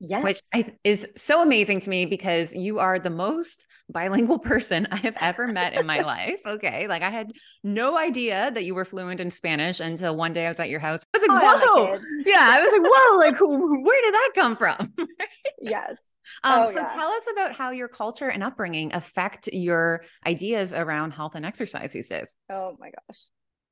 Yes. 0.00 0.24
Which 0.24 0.40
I, 0.52 0.74
is 0.82 1.06
so 1.16 1.44
amazing 1.44 1.78
to 1.82 1.88
me 1.88 2.06
because 2.06 2.52
you 2.52 2.80
are 2.80 2.98
the 2.98 3.08
most 3.08 3.66
bilingual 3.88 4.38
person 4.50 4.88
I 4.90 4.96
have 4.96 5.16
ever 5.20 5.46
met 5.46 5.74
in 5.74 5.86
my 5.86 6.00
life. 6.00 6.40
Okay. 6.44 6.88
Like 6.88 7.02
I 7.02 7.10
had 7.10 7.30
no 7.62 7.96
idea 7.96 8.50
that 8.52 8.64
you 8.64 8.74
were 8.74 8.84
fluent 8.84 9.20
in 9.20 9.30
Spanish 9.30 9.78
until 9.78 10.16
one 10.16 10.32
day 10.32 10.46
I 10.46 10.48
was 10.48 10.58
at 10.58 10.68
your 10.68 10.80
house. 10.80 11.06
I 11.14 11.18
was 11.18 11.28
like, 11.28 11.40
oh, 11.40 11.76
whoa. 11.76 12.00
yeah. 12.26 12.48
I 12.50 12.60
was 12.60 12.72
like, 12.72 12.82
whoa, 12.82 13.18
like 13.18 13.84
where 13.84 14.02
did 14.02 14.14
that 14.14 14.30
come 14.34 14.56
from? 14.56 14.92
yes. 15.62 15.94
Um, 16.42 16.64
oh, 16.64 16.66
so 16.66 16.80
yeah. 16.80 16.86
tell 16.86 17.10
us 17.10 17.24
about 17.30 17.54
how 17.54 17.70
your 17.70 17.86
culture 17.86 18.28
and 18.28 18.42
upbringing 18.42 18.92
affect 18.92 19.48
your 19.52 20.02
ideas 20.26 20.74
around 20.74 21.12
health 21.12 21.36
and 21.36 21.46
exercise 21.46 21.92
these 21.92 22.08
days. 22.08 22.36
Oh 22.50 22.74
my 22.80 22.90
gosh 22.90 23.20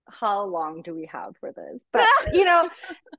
how 0.09 0.45
long 0.45 0.83
do 0.83 0.95
we 0.95 1.09
have 1.13 1.35
for 1.41 1.53
this? 1.53 1.83
But 1.93 2.07
you 2.33 2.45
know, 2.45 2.69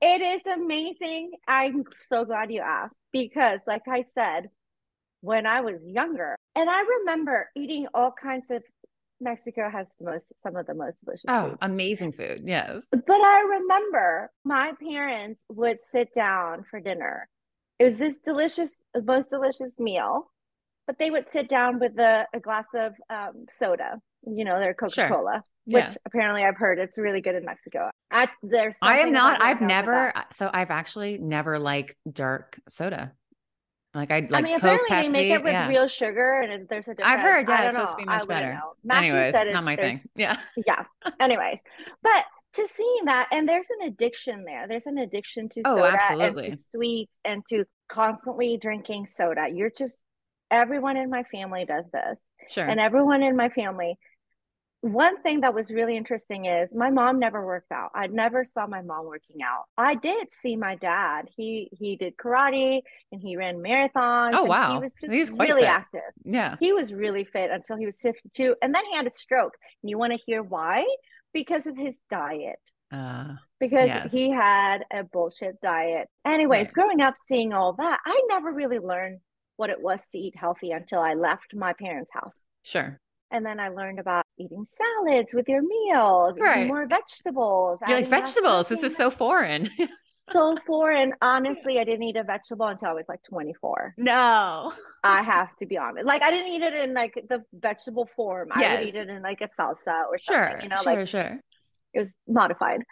it 0.00 0.20
is 0.20 0.40
amazing. 0.52 1.32
I'm 1.46 1.84
so 2.08 2.24
glad 2.24 2.52
you 2.52 2.60
asked 2.60 2.96
because, 3.12 3.60
like 3.66 3.88
I 3.88 4.02
said, 4.02 4.50
when 5.20 5.46
I 5.46 5.60
was 5.60 5.86
younger, 5.86 6.36
and 6.54 6.68
I 6.68 6.82
remember 7.00 7.48
eating 7.56 7.86
all 7.94 8.12
kinds 8.12 8.50
of 8.50 8.62
Mexico 9.22 9.70
has 9.70 9.86
the 9.98 10.10
most 10.10 10.26
some 10.42 10.56
of 10.56 10.66
the 10.66 10.74
most 10.74 10.98
delicious 11.04 11.24
oh 11.28 11.50
food. 11.50 11.58
amazing 11.62 12.12
food 12.12 12.42
yes 12.44 12.84
but 12.90 13.04
I 13.08 13.58
remember 13.60 14.30
my 14.44 14.72
parents 14.82 15.42
would 15.48 15.80
sit 15.80 16.12
down 16.12 16.64
for 16.68 16.80
dinner 16.80 17.28
it 17.78 17.84
was 17.84 17.96
this 17.96 18.16
delicious 18.24 18.82
most 19.04 19.30
delicious 19.30 19.78
meal 19.78 20.30
but 20.86 20.98
they 20.98 21.10
would 21.10 21.30
sit 21.30 21.48
down 21.48 21.78
with 21.78 21.98
a, 21.98 22.26
a 22.34 22.40
glass 22.40 22.66
of 22.74 22.94
um, 23.08 23.46
soda 23.58 24.00
you 24.26 24.44
know 24.44 24.58
their 24.58 24.74
Coca-Cola 24.74 25.32
sure 25.32 25.44
which 25.64 25.96
apparently 26.06 26.42
I've 26.42 26.56
heard 26.56 26.78
it's 26.78 26.98
really 26.98 27.20
good 27.20 27.34
in 27.34 27.44
Mexico. 27.44 27.90
At 28.10 28.30
there's 28.42 28.76
I 28.82 29.00
am 29.00 29.12
not. 29.12 29.42
I've 29.42 29.60
never. 29.60 30.16
Uh, 30.16 30.22
so 30.32 30.50
I've 30.52 30.70
actually 30.70 31.18
never 31.18 31.58
liked 31.58 31.94
dark 32.10 32.58
soda. 32.68 33.12
Like 33.94 34.10
I 34.10 34.26
like 34.30 34.44
I 34.44 34.48
mean, 34.48 34.58
Coke, 34.58 34.80
apparently 34.86 34.88
Pepsi, 34.90 35.12
they 35.12 35.28
make 35.28 35.30
it 35.32 35.44
with 35.44 35.52
yeah. 35.52 35.68
real 35.68 35.86
sugar, 35.86 36.40
and 36.40 36.66
there's 36.68 36.88
a. 36.88 36.94
I've 37.02 37.20
heard 37.20 37.46
yeah, 37.46 37.64
it's 37.64 37.74
supposed 37.74 37.92
to 37.92 37.96
be 37.96 38.04
much 38.04 38.26
better. 38.26 38.58
Anyways, 38.90 39.34
not 39.52 39.64
my 39.64 39.76
thing. 39.76 40.00
Yeah. 40.16 40.38
Yeah. 40.66 40.84
Anyways, 41.20 41.62
but 42.02 42.24
just 42.54 42.74
seeing 42.74 43.04
that, 43.06 43.28
and 43.32 43.48
there's 43.48 43.68
an 43.80 43.88
addiction 43.88 44.44
there. 44.44 44.66
There's 44.66 44.86
an 44.86 44.98
addiction 44.98 45.48
to 45.50 45.62
oh, 45.64 45.76
soda 45.76 45.98
absolutely. 46.00 46.48
and 46.48 46.58
to 46.58 46.64
sweets 46.70 47.12
and 47.24 47.42
to 47.50 47.64
constantly 47.88 48.56
drinking 48.56 49.08
soda. 49.08 49.48
You're 49.52 49.70
just 49.76 50.02
everyone 50.50 50.96
in 50.96 51.10
my 51.10 51.24
family 51.24 51.64
does 51.66 51.84
this. 51.92 52.20
Sure. 52.48 52.64
And 52.64 52.80
everyone 52.80 53.22
in 53.22 53.36
my 53.36 53.48
family 53.50 53.96
one 54.82 55.22
thing 55.22 55.42
that 55.42 55.54
was 55.54 55.70
really 55.70 55.96
interesting 55.96 56.46
is 56.46 56.74
my 56.74 56.90
mom 56.90 57.20
never 57.20 57.46
worked 57.46 57.70
out. 57.70 57.90
I 57.94 58.08
never 58.08 58.44
saw 58.44 58.66
my 58.66 58.82
mom 58.82 59.06
working 59.06 59.40
out. 59.40 59.64
I 59.78 59.94
did 59.94 60.26
see 60.42 60.56
my 60.56 60.74
dad. 60.74 61.28
He 61.36 61.70
he 61.72 61.94
did 61.96 62.16
karate 62.16 62.82
and 63.12 63.20
he 63.20 63.36
ran 63.36 63.58
marathons. 63.58 64.32
Oh 64.34 64.44
wow, 64.44 64.74
he 64.74 64.80
was, 64.80 64.92
he 65.00 65.18
was 65.20 65.30
really 65.38 65.62
fit. 65.62 65.68
active. 65.68 66.00
Yeah, 66.24 66.56
he 66.58 66.72
was 66.72 66.92
really 66.92 67.24
fit 67.24 67.50
until 67.52 67.76
he 67.76 67.86
was 67.86 68.00
fifty 68.00 68.28
two, 68.34 68.56
and 68.60 68.74
then 68.74 68.84
he 68.90 68.96
had 68.96 69.06
a 69.06 69.12
stroke. 69.12 69.54
And 69.82 69.90
you 69.90 69.98
want 69.98 70.12
to 70.14 70.18
hear 70.26 70.42
why? 70.42 70.84
Because 71.32 71.68
of 71.68 71.76
his 71.76 72.00
diet. 72.10 72.58
Uh, 72.90 73.36
because 73.60 73.86
yes. 73.86 74.08
he 74.10 74.30
had 74.30 74.84
a 74.92 75.04
bullshit 75.04 75.60
diet. 75.62 76.08
Anyways, 76.26 76.66
right. 76.66 76.74
growing 76.74 77.00
up 77.00 77.14
seeing 77.26 77.52
all 77.54 77.74
that, 77.74 78.00
I 78.04 78.20
never 78.28 78.52
really 78.52 78.80
learned 78.80 79.20
what 79.56 79.70
it 79.70 79.80
was 79.80 80.04
to 80.08 80.18
eat 80.18 80.34
healthy 80.36 80.72
until 80.72 80.98
I 80.98 81.14
left 81.14 81.54
my 81.54 81.72
parents' 81.72 82.10
house. 82.12 82.34
Sure. 82.64 83.00
And 83.30 83.46
then 83.46 83.60
I 83.60 83.68
learned 83.68 84.00
about 84.00 84.21
eating 84.38 84.66
salads 84.66 85.34
with 85.34 85.48
your 85.48 85.62
meals, 85.62 86.36
right. 86.38 86.66
more 86.66 86.86
vegetables. 86.86 87.80
You're 87.86 87.98
like 87.98 88.08
vegetables. 88.08 88.68
This 88.68 88.82
is 88.82 88.96
so 88.96 89.10
foreign. 89.10 89.70
so 90.32 90.56
foreign. 90.66 91.12
Honestly, 91.20 91.78
I 91.78 91.84
didn't 91.84 92.02
eat 92.04 92.16
a 92.16 92.24
vegetable 92.24 92.66
until 92.66 92.88
I 92.88 92.92
was 92.92 93.04
like 93.08 93.22
24. 93.28 93.94
No. 93.98 94.72
I 95.04 95.22
have 95.22 95.48
to 95.58 95.66
be 95.66 95.78
honest. 95.78 96.06
Like 96.06 96.22
I 96.22 96.30
didn't 96.30 96.52
eat 96.52 96.62
it 96.62 96.74
in 96.74 96.94
like 96.94 97.14
the 97.28 97.42
vegetable 97.52 98.08
form. 98.16 98.48
Yes. 98.56 98.78
I 98.78 98.80
would 98.80 98.88
eat 98.88 98.94
it 98.94 99.08
in 99.08 99.22
like 99.22 99.40
a 99.40 99.48
salsa 99.48 100.06
or 100.08 100.18
something. 100.18 100.58
Sure, 100.58 100.60
you 100.62 100.68
know, 100.68 100.76
sure, 100.82 100.96
like 100.96 101.08
sure. 101.08 101.40
It 101.94 102.00
was 102.00 102.14
modified. 102.26 102.82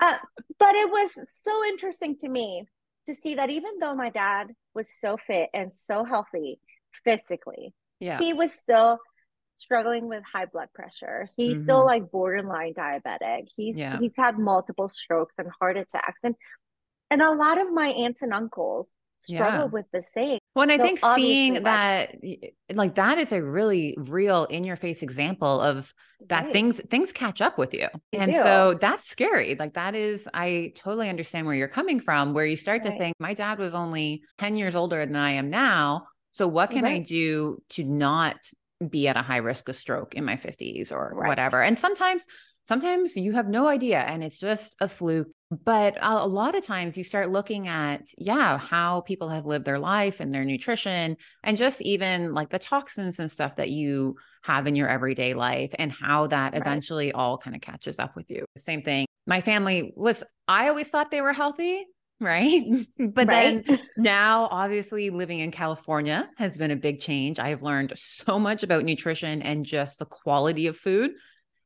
uh, 0.00 0.14
but 0.58 0.74
it 0.74 0.90
was 0.90 1.10
so 1.42 1.64
interesting 1.64 2.16
to 2.20 2.28
me 2.28 2.64
to 3.06 3.14
see 3.14 3.34
that 3.34 3.50
even 3.50 3.78
though 3.80 3.94
my 3.94 4.10
dad 4.10 4.52
was 4.74 4.86
so 5.00 5.16
fit 5.26 5.48
and 5.52 5.72
so 5.74 6.04
healthy 6.04 6.60
physically, 7.04 7.74
yeah. 7.98 8.18
he 8.18 8.32
was 8.32 8.52
still 8.52 8.98
struggling 9.56 10.08
with 10.08 10.22
high 10.24 10.46
blood 10.46 10.68
pressure. 10.74 11.28
He's 11.36 11.56
mm-hmm. 11.58 11.64
still 11.64 11.84
like 11.84 12.10
borderline 12.10 12.74
diabetic. 12.74 13.48
He's 13.56 13.76
yeah. 13.76 13.98
he's 13.98 14.12
had 14.16 14.38
multiple 14.38 14.88
strokes 14.88 15.34
and 15.38 15.48
heart 15.60 15.76
attacks 15.76 16.20
and 16.22 16.34
and 17.10 17.22
a 17.22 17.32
lot 17.32 17.60
of 17.60 17.72
my 17.72 17.88
aunts 17.88 18.22
and 18.22 18.32
uncles 18.32 18.92
struggle 19.18 19.60
yeah. 19.60 19.64
with 19.64 19.86
the 19.92 20.02
same. 20.02 20.38
Well, 20.54 20.64
and 20.64 20.72
I 20.72 20.78
think 20.78 21.00
seeing 21.16 21.62
that 21.64 22.16
like 22.72 22.94
that 22.96 23.18
is 23.18 23.32
a 23.32 23.42
really 23.42 23.94
real 23.98 24.44
in 24.44 24.64
your 24.64 24.76
face 24.76 25.02
example 25.02 25.60
of 25.60 25.92
that 26.28 26.44
right. 26.44 26.52
things 26.52 26.80
things 26.90 27.12
catch 27.12 27.40
up 27.40 27.58
with 27.58 27.74
you. 27.74 27.88
They 28.12 28.18
and 28.18 28.32
do. 28.32 28.38
so 28.38 28.74
that's 28.80 29.08
scary. 29.08 29.56
Like 29.58 29.74
that 29.74 29.94
is 29.94 30.28
I 30.32 30.72
totally 30.76 31.08
understand 31.08 31.46
where 31.46 31.56
you're 31.56 31.68
coming 31.68 32.00
from 32.00 32.34
where 32.34 32.46
you 32.46 32.56
start 32.56 32.84
right. 32.84 32.92
to 32.92 32.98
think 32.98 33.16
my 33.18 33.34
dad 33.34 33.58
was 33.58 33.74
only 33.74 34.22
10 34.38 34.56
years 34.56 34.76
older 34.76 35.04
than 35.04 35.16
I 35.16 35.32
am 35.32 35.50
now. 35.50 36.06
So 36.32 36.46
what 36.46 36.70
can 36.70 36.84
right. 36.84 37.00
I 37.00 37.04
do 37.04 37.62
to 37.70 37.84
not 37.84 38.36
be 38.88 39.08
at 39.08 39.16
a 39.16 39.22
high 39.22 39.38
risk 39.38 39.68
of 39.68 39.76
stroke 39.76 40.14
in 40.14 40.24
my 40.24 40.36
50s 40.36 40.92
or 40.92 41.12
right. 41.14 41.28
whatever. 41.28 41.62
And 41.62 41.78
sometimes 41.78 42.26
sometimes 42.66 43.16
you 43.16 43.32
have 43.32 43.46
no 43.46 43.68
idea 43.68 44.00
and 44.00 44.24
it's 44.24 44.38
just 44.38 44.76
a 44.80 44.88
fluke 44.88 45.28
but 45.64 45.96
a, 46.02 46.26
lot 46.26 46.56
of 46.56 46.64
times 46.64 46.98
you 46.98 47.04
start 47.04 47.30
looking 47.30 47.68
at 47.68 48.02
yeah 48.18 48.58
how 48.58 49.00
people 49.02 49.28
have 49.28 49.46
lived 49.46 49.64
their 49.64 49.78
life 49.78 50.18
and 50.18 50.32
their 50.32 50.44
nutrition 50.44 51.16
and 51.44 51.56
just 51.56 51.80
even 51.82 52.34
like 52.34 52.50
the 52.50 52.58
toxins 52.58 53.20
and 53.20 53.30
stuff 53.30 53.54
that 53.56 53.70
you 53.70 54.16
have 54.42 54.66
in 54.66 54.74
your 54.74 54.88
everyday 54.88 55.34
life 55.34 55.70
and 55.78 55.92
how 55.92 56.26
that 56.26 56.52
right. 56.52 56.60
eventually 56.60 57.12
all 57.12 57.38
kind 57.38 57.54
of 57.54 57.62
catches 57.62 58.00
up 58.00 58.16
with 58.16 58.28
you 58.30 58.44
same 58.56 58.82
thing 58.82 59.06
my 59.26 59.40
family 59.40 59.92
was 59.94 60.24
i 60.48 60.68
always 60.68 60.88
thought 60.88 61.12
they 61.12 61.22
were 61.22 61.32
healthy 61.32 61.86
right? 62.20 62.64
but 62.98 63.28
right. 63.28 63.64
then 63.66 63.80
now, 63.96 64.48
obviously, 64.50 65.10
living 65.10 65.40
in 65.40 65.50
California 65.50 66.28
has 66.36 66.58
been 66.58 66.70
a 66.70 66.76
big 66.76 67.00
change. 67.00 67.38
I 67.38 67.50
have 67.50 67.62
learned 67.62 67.92
so 67.96 68.38
much 68.38 68.62
about 68.62 68.84
nutrition 68.84 69.42
and 69.42 69.64
just 69.64 69.98
the 69.98 70.06
quality 70.06 70.66
of 70.66 70.76
food. 70.76 71.12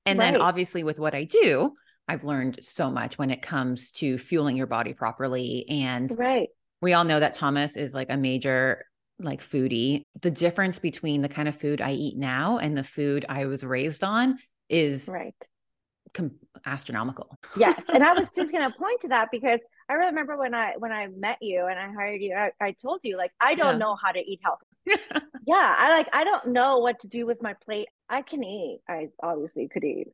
And 0.07 0.19
right. 0.19 0.33
then, 0.33 0.41
obviously, 0.41 0.83
with 0.83 0.99
what 0.99 1.15
I 1.15 1.25
do, 1.25 1.75
I've 2.09 2.25
learned 2.25 2.59
so 2.63 2.91
much 2.91 3.19
when 3.19 3.31
it 3.31 3.43
comes 3.43 3.93
to 3.93 4.19
fueling 4.19 4.57
your 4.57 4.67
body 4.67 4.95
properly. 4.95 5.67
And 5.69 6.13
right. 6.19 6.49
we 6.81 6.93
all 6.93 7.05
know 7.05 7.21
that 7.21 7.35
Thomas 7.35 7.77
is 7.77 7.95
like 7.95 8.11
a 8.11 8.17
major 8.17 8.85
like 9.19 9.43
foodie. 9.43 10.03
The 10.23 10.31
difference 10.31 10.79
between 10.79 11.23
the 11.23 11.29
kind 11.29 11.47
of 11.47 11.55
food 11.55 11.81
I 11.81 11.93
eat 11.93 12.17
now 12.17 12.59
and 12.59 12.77
the 12.77 12.83
food 12.83 13.27
I 13.29 13.47
was 13.47 13.63
raised 13.63 14.03
on 14.03 14.39
is 14.69 15.09
right 15.13 15.35
com- 16.15 16.37
astronomical. 16.65 17.39
yes. 17.57 17.87
And 17.93 18.03
I 18.03 18.13
was 18.13 18.29
just 18.35 18.53
going 18.53 18.71
to 18.71 18.77
point 18.77 19.01
to 19.03 19.09
that 19.09 19.29
because 19.31 19.61
I 19.91 19.95
remember 19.95 20.37
when 20.37 20.55
I 20.55 20.75
when 20.79 20.93
I 20.93 21.09
met 21.09 21.39
you 21.41 21.67
and 21.67 21.77
I 21.77 21.93
hired 21.93 22.23
you, 22.23 22.33
I, 22.35 22.53
I 22.61 22.73
told 22.73 23.01
you 23.03 23.17
like 23.17 23.33
I 23.41 23.57
don't 23.57 23.75
yeah. 23.75 23.79
know 23.79 23.97
how 23.97 24.13
to 24.13 24.21
eat 24.21 24.39
healthy. 24.45 24.67
yeah, 25.47 25.75
I 25.77 25.91
like 25.91 26.09
I 26.13 26.23
don't 26.23 26.49
know 26.49 26.79
what 26.79 27.01
to 27.01 27.09
do 27.09 27.27
with 27.27 27.43
my 27.43 27.55
plate. 27.55 27.89
I 28.09 28.23
can 28.23 28.45
eat. 28.45 28.83
I 28.89 29.09
obviously 29.21 29.67
could 29.67 29.83
eat, 29.83 30.09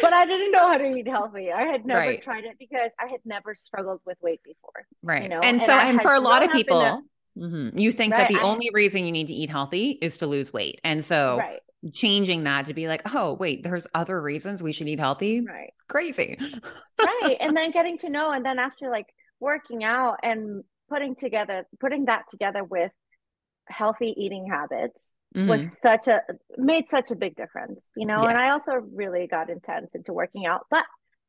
but 0.00 0.12
I 0.12 0.24
didn't 0.24 0.52
know 0.52 0.68
how 0.68 0.76
to 0.76 0.94
eat 0.94 1.08
healthy. 1.08 1.50
I 1.50 1.62
had 1.62 1.84
never 1.84 2.00
right. 2.00 2.22
tried 2.22 2.44
it 2.44 2.58
because 2.60 2.92
I 3.00 3.06
had 3.06 3.20
never 3.24 3.56
struggled 3.56 4.00
with 4.06 4.18
weight 4.22 4.40
before. 4.44 4.86
Right. 5.02 5.24
You 5.24 5.28
know? 5.28 5.40
And, 5.40 5.58
and 5.58 5.66
so, 5.66 5.72
and 5.72 6.00
for 6.00 6.14
a 6.14 6.20
lot 6.20 6.44
of 6.44 6.52
people, 6.52 7.02
mm-hmm, 7.38 7.78
you 7.78 7.92
think 7.92 8.12
right, 8.12 8.28
that 8.28 8.28
the 8.28 8.40
I, 8.40 8.42
only 8.42 8.70
reason 8.72 9.04
you 9.04 9.12
need 9.12 9.26
to 9.28 9.32
eat 9.32 9.50
healthy 9.50 9.98
is 10.02 10.18
to 10.18 10.26
lose 10.26 10.52
weight, 10.52 10.80
and 10.84 11.04
so 11.04 11.38
right. 11.38 11.60
changing 11.92 12.44
that 12.44 12.66
to 12.66 12.74
be 12.74 12.88
like, 12.88 13.02
oh 13.14 13.34
wait, 13.34 13.62
there's 13.62 13.86
other 13.94 14.20
reasons 14.20 14.62
we 14.62 14.72
should 14.72 14.88
eat 14.88 15.00
healthy. 15.00 15.44
Right. 15.44 15.72
Crazy. 15.88 16.38
right. 16.98 17.36
And 17.40 17.56
then 17.56 17.70
getting 17.72 17.98
to 17.98 18.10
know, 18.10 18.32
and 18.32 18.44
then 18.44 18.58
after 18.58 18.90
like 18.90 19.06
working 19.40 19.84
out 19.84 20.18
and 20.22 20.64
putting 20.88 21.14
together, 21.14 21.66
putting 21.80 22.06
that 22.06 22.24
together 22.30 22.64
with 22.64 22.92
healthy 23.68 24.14
eating 24.16 24.48
habits 24.50 25.12
mm-hmm. 25.34 25.48
was 25.48 25.78
such 25.78 26.08
a 26.08 26.20
made 26.56 26.88
such 26.88 27.10
a 27.10 27.16
big 27.16 27.36
difference, 27.36 27.88
you 27.96 28.06
know. 28.06 28.22
Yeah. 28.22 28.30
And 28.30 28.38
I 28.38 28.50
also 28.50 28.72
really 28.94 29.26
got 29.26 29.50
intense 29.50 29.94
into 29.94 30.12
working 30.12 30.46
out, 30.46 30.66
but 30.70 30.84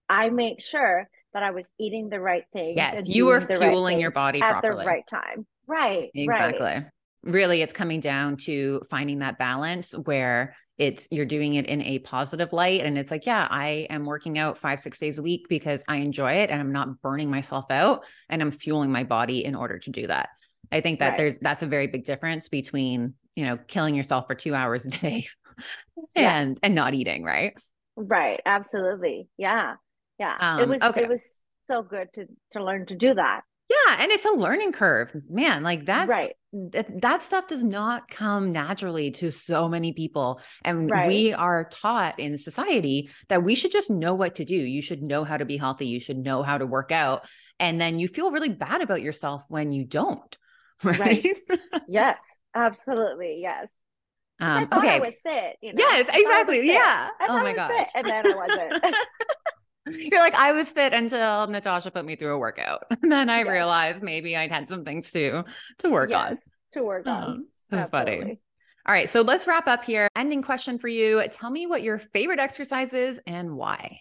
I 0.08 0.30
made 0.30 0.62
sure 0.62 1.08
that 1.34 1.44
I 1.44 1.52
was 1.52 1.66
eating 1.80 2.10
the 2.10 2.20
right 2.20 2.44
things. 2.54 2.76
Yes, 2.76 3.08
you 3.08 3.28
were 3.28 3.42
fueling 3.42 3.96
right 3.96 4.02
your 4.02 4.12
body 4.12 4.42
at 4.42 4.52
properly. 4.52 4.84
the 4.84 4.88
right 4.88 5.08
time. 5.08 5.46
Right. 5.70 6.10
Exactly. 6.14 6.66
Right. 6.66 6.86
Really, 7.24 7.62
it's 7.62 7.74
coming 7.74 8.00
down 8.00 8.38
to 8.38 8.82
finding 8.90 9.20
that 9.20 9.38
balance 9.38 9.92
where 9.92 10.56
it's 10.78 11.08
you're 11.12 11.26
doing 11.26 11.56
it 11.56 11.66
in 11.66 11.82
a 11.82 12.00
positive 12.00 12.54
light 12.54 12.86
and 12.86 12.98
it's 12.98 13.12
like 13.12 13.26
yeah 13.26 13.46
i 13.52 13.86
am 13.90 14.06
working 14.06 14.40
out 14.40 14.58
five 14.58 14.80
six 14.80 14.98
days 14.98 15.20
a 15.20 15.22
week 15.22 15.46
because 15.50 15.84
i 15.90 15.98
enjoy 15.98 16.32
it 16.32 16.50
and 16.50 16.62
i'm 16.62 16.72
not 16.72 17.02
burning 17.02 17.30
myself 17.30 17.66
out 17.70 18.06
and 18.30 18.42
i'm 18.42 18.50
fueling 18.50 18.90
my 18.90 19.04
body 19.04 19.44
in 19.44 19.56
order 19.56 19.78
to 19.78 19.90
do 19.90 20.08
that 20.08 20.30
I 20.72 20.82
think 20.82 21.00
that 21.00 21.10
right. 21.10 21.18
there's 21.18 21.38
that's 21.38 21.62
a 21.62 21.68
very 21.68 21.88
big 21.88 22.06
difference 22.06 22.48
between, 22.48 23.14
you 23.36 23.46
know, 23.46 23.58
killing 23.68 23.96
yourself 23.96 24.28
for 24.28 24.36
2 24.36 24.54
hours 24.54 24.86
a 24.86 24.90
day 24.90 25.28
and 26.16 26.52
yes. 26.52 26.58
and 26.62 26.76
not 26.76 26.94
eating, 26.94 27.24
right? 27.24 27.54
Right, 27.96 28.40
absolutely. 28.46 29.28
Yeah. 29.38 29.76
Yeah. 30.20 30.36
Um, 30.40 30.60
it 30.60 30.70
was 30.70 30.82
okay. 30.82 31.04
it 31.04 31.10
was 31.10 31.24
so 31.68 31.82
good 31.82 32.08
to 32.14 32.26
to 32.52 32.64
learn 32.64 32.86
to 32.88 32.96
do 32.96 33.14
that. 33.14 33.42
Yeah, 33.70 33.98
and 34.00 34.12
it's 34.12 34.26
a 34.26 34.32
learning 34.32 34.72
curve. 34.72 35.12
Man, 35.30 35.62
like 35.62 35.86
that's 35.86 36.10
right. 36.10 36.34
That, 36.52 37.02
that 37.02 37.22
stuff 37.22 37.48
does 37.48 37.64
not 37.64 38.10
come 38.10 38.52
naturally 38.52 39.12
to 39.12 39.30
so 39.30 39.70
many 39.70 39.94
people. 39.94 40.42
And 40.66 40.90
right. 40.90 41.08
we 41.08 41.34
are 41.34 41.70
taught 41.70 42.20
in 42.20 42.40
society 42.40 43.12
that 43.28 43.44
we 43.44 43.54
should 43.54 43.72
just 43.72 43.92
know 43.92 44.16
what 44.16 44.36
to 44.36 44.46
do. 44.46 44.56
You 44.56 44.82
should 44.82 45.04
know 45.04 45.24
how 45.24 45.38
to 45.38 45.46
be 45.46 45.58
healthy. 45.58 45.86
You 45.86 46.00
should 46.00 46.18
know 46.18 46.42
how 46.42 46.58
to 46.58 46.66
work 46.66 46.92
out. 46.92 47.28
And 47.60 47.80
then 47.80 48.00
you 48.00 48.08
feel 48.08 48.32
really 48.32 48.50
bad 48.50 48.82
about 48.82 49.04
yourself 49.04 49.44
when 49.50 49.72
you 49.72 49.86
don't. 49.86 50.36
right? 50.84 51.00
right. 51.00 51.60
yes, 51.88 52.24
absolutely. 52.56 53.40
Yes. 53.42 53.72
Um, 54.40 54.68
I 54.72 54.78
okay. 54.78 54.96
I 54.96 55.00
was 55.00 55.14
fit. 55.22 55.58
You 55.62 55.74
know? 55.74 55.84
Yes, 55.84 56.08
exactly. 56.12 56.66
Yeah. 56.66 57.10
oh 57.28 57.44
my 57.44 57.54
gosh. 57.54 57.72
Fit, 57.72 57.88
and 57.96 58.08
then 58.08 58.26
I 58.26 58.36
wasn't. 58.36 58.96
You're 59.90 60.20
like, 60.20 60.36
I 60.36 60.52
was 60.52 60.72
fit 60.72 60.94
until 60.94 61.48
Natasha 61.48 61.92
put 61.92 62.06
me 62.06 62.16
through 62.16 62.36
a 62.36 62.38
workout. 62.38 62.84
And 63.02 63.12
then 63.12 63.30
I 63.30 63.40
yes. 63.40 63.48
realized 63.48 64.04
maybe 64.04 64.36
I'd 64.36 64.52
had 64.52 64.68
some 64.70 64.86
things 64.86 65.12
to 65.12 65.44
to 65.80 65.90
work 65.90 66.10
yes, 66.10 66.32
on. 66.32 66.38
To 66.74 66.84
work 66.84 67.08
on. 67.08 67.24
Oh, 67.24 67.44
so 67.70 67.78
Absolutely. 67.78 68.20
funny. 68.20 68.40
All 68.86 68.94
right. 68.94 69.10
So 69.10 69.22
let's 69.22 69.48
wrap 69.48 69.68
up 69.68 69.84
here. 69.84 70.08
Ending 70.16 70.42
question 70.42 70.78
for 70.80 70.88
you. 70.88 71.24
Tell 71.32 71.50
me 71.50 71.66
what 71.66 71.82
your 71.82 71.98
favorite 71.98 72.40
exercise 72.40 72.94
is 72.94 73.20
and 73.26 73.56
why. 73.56 74.00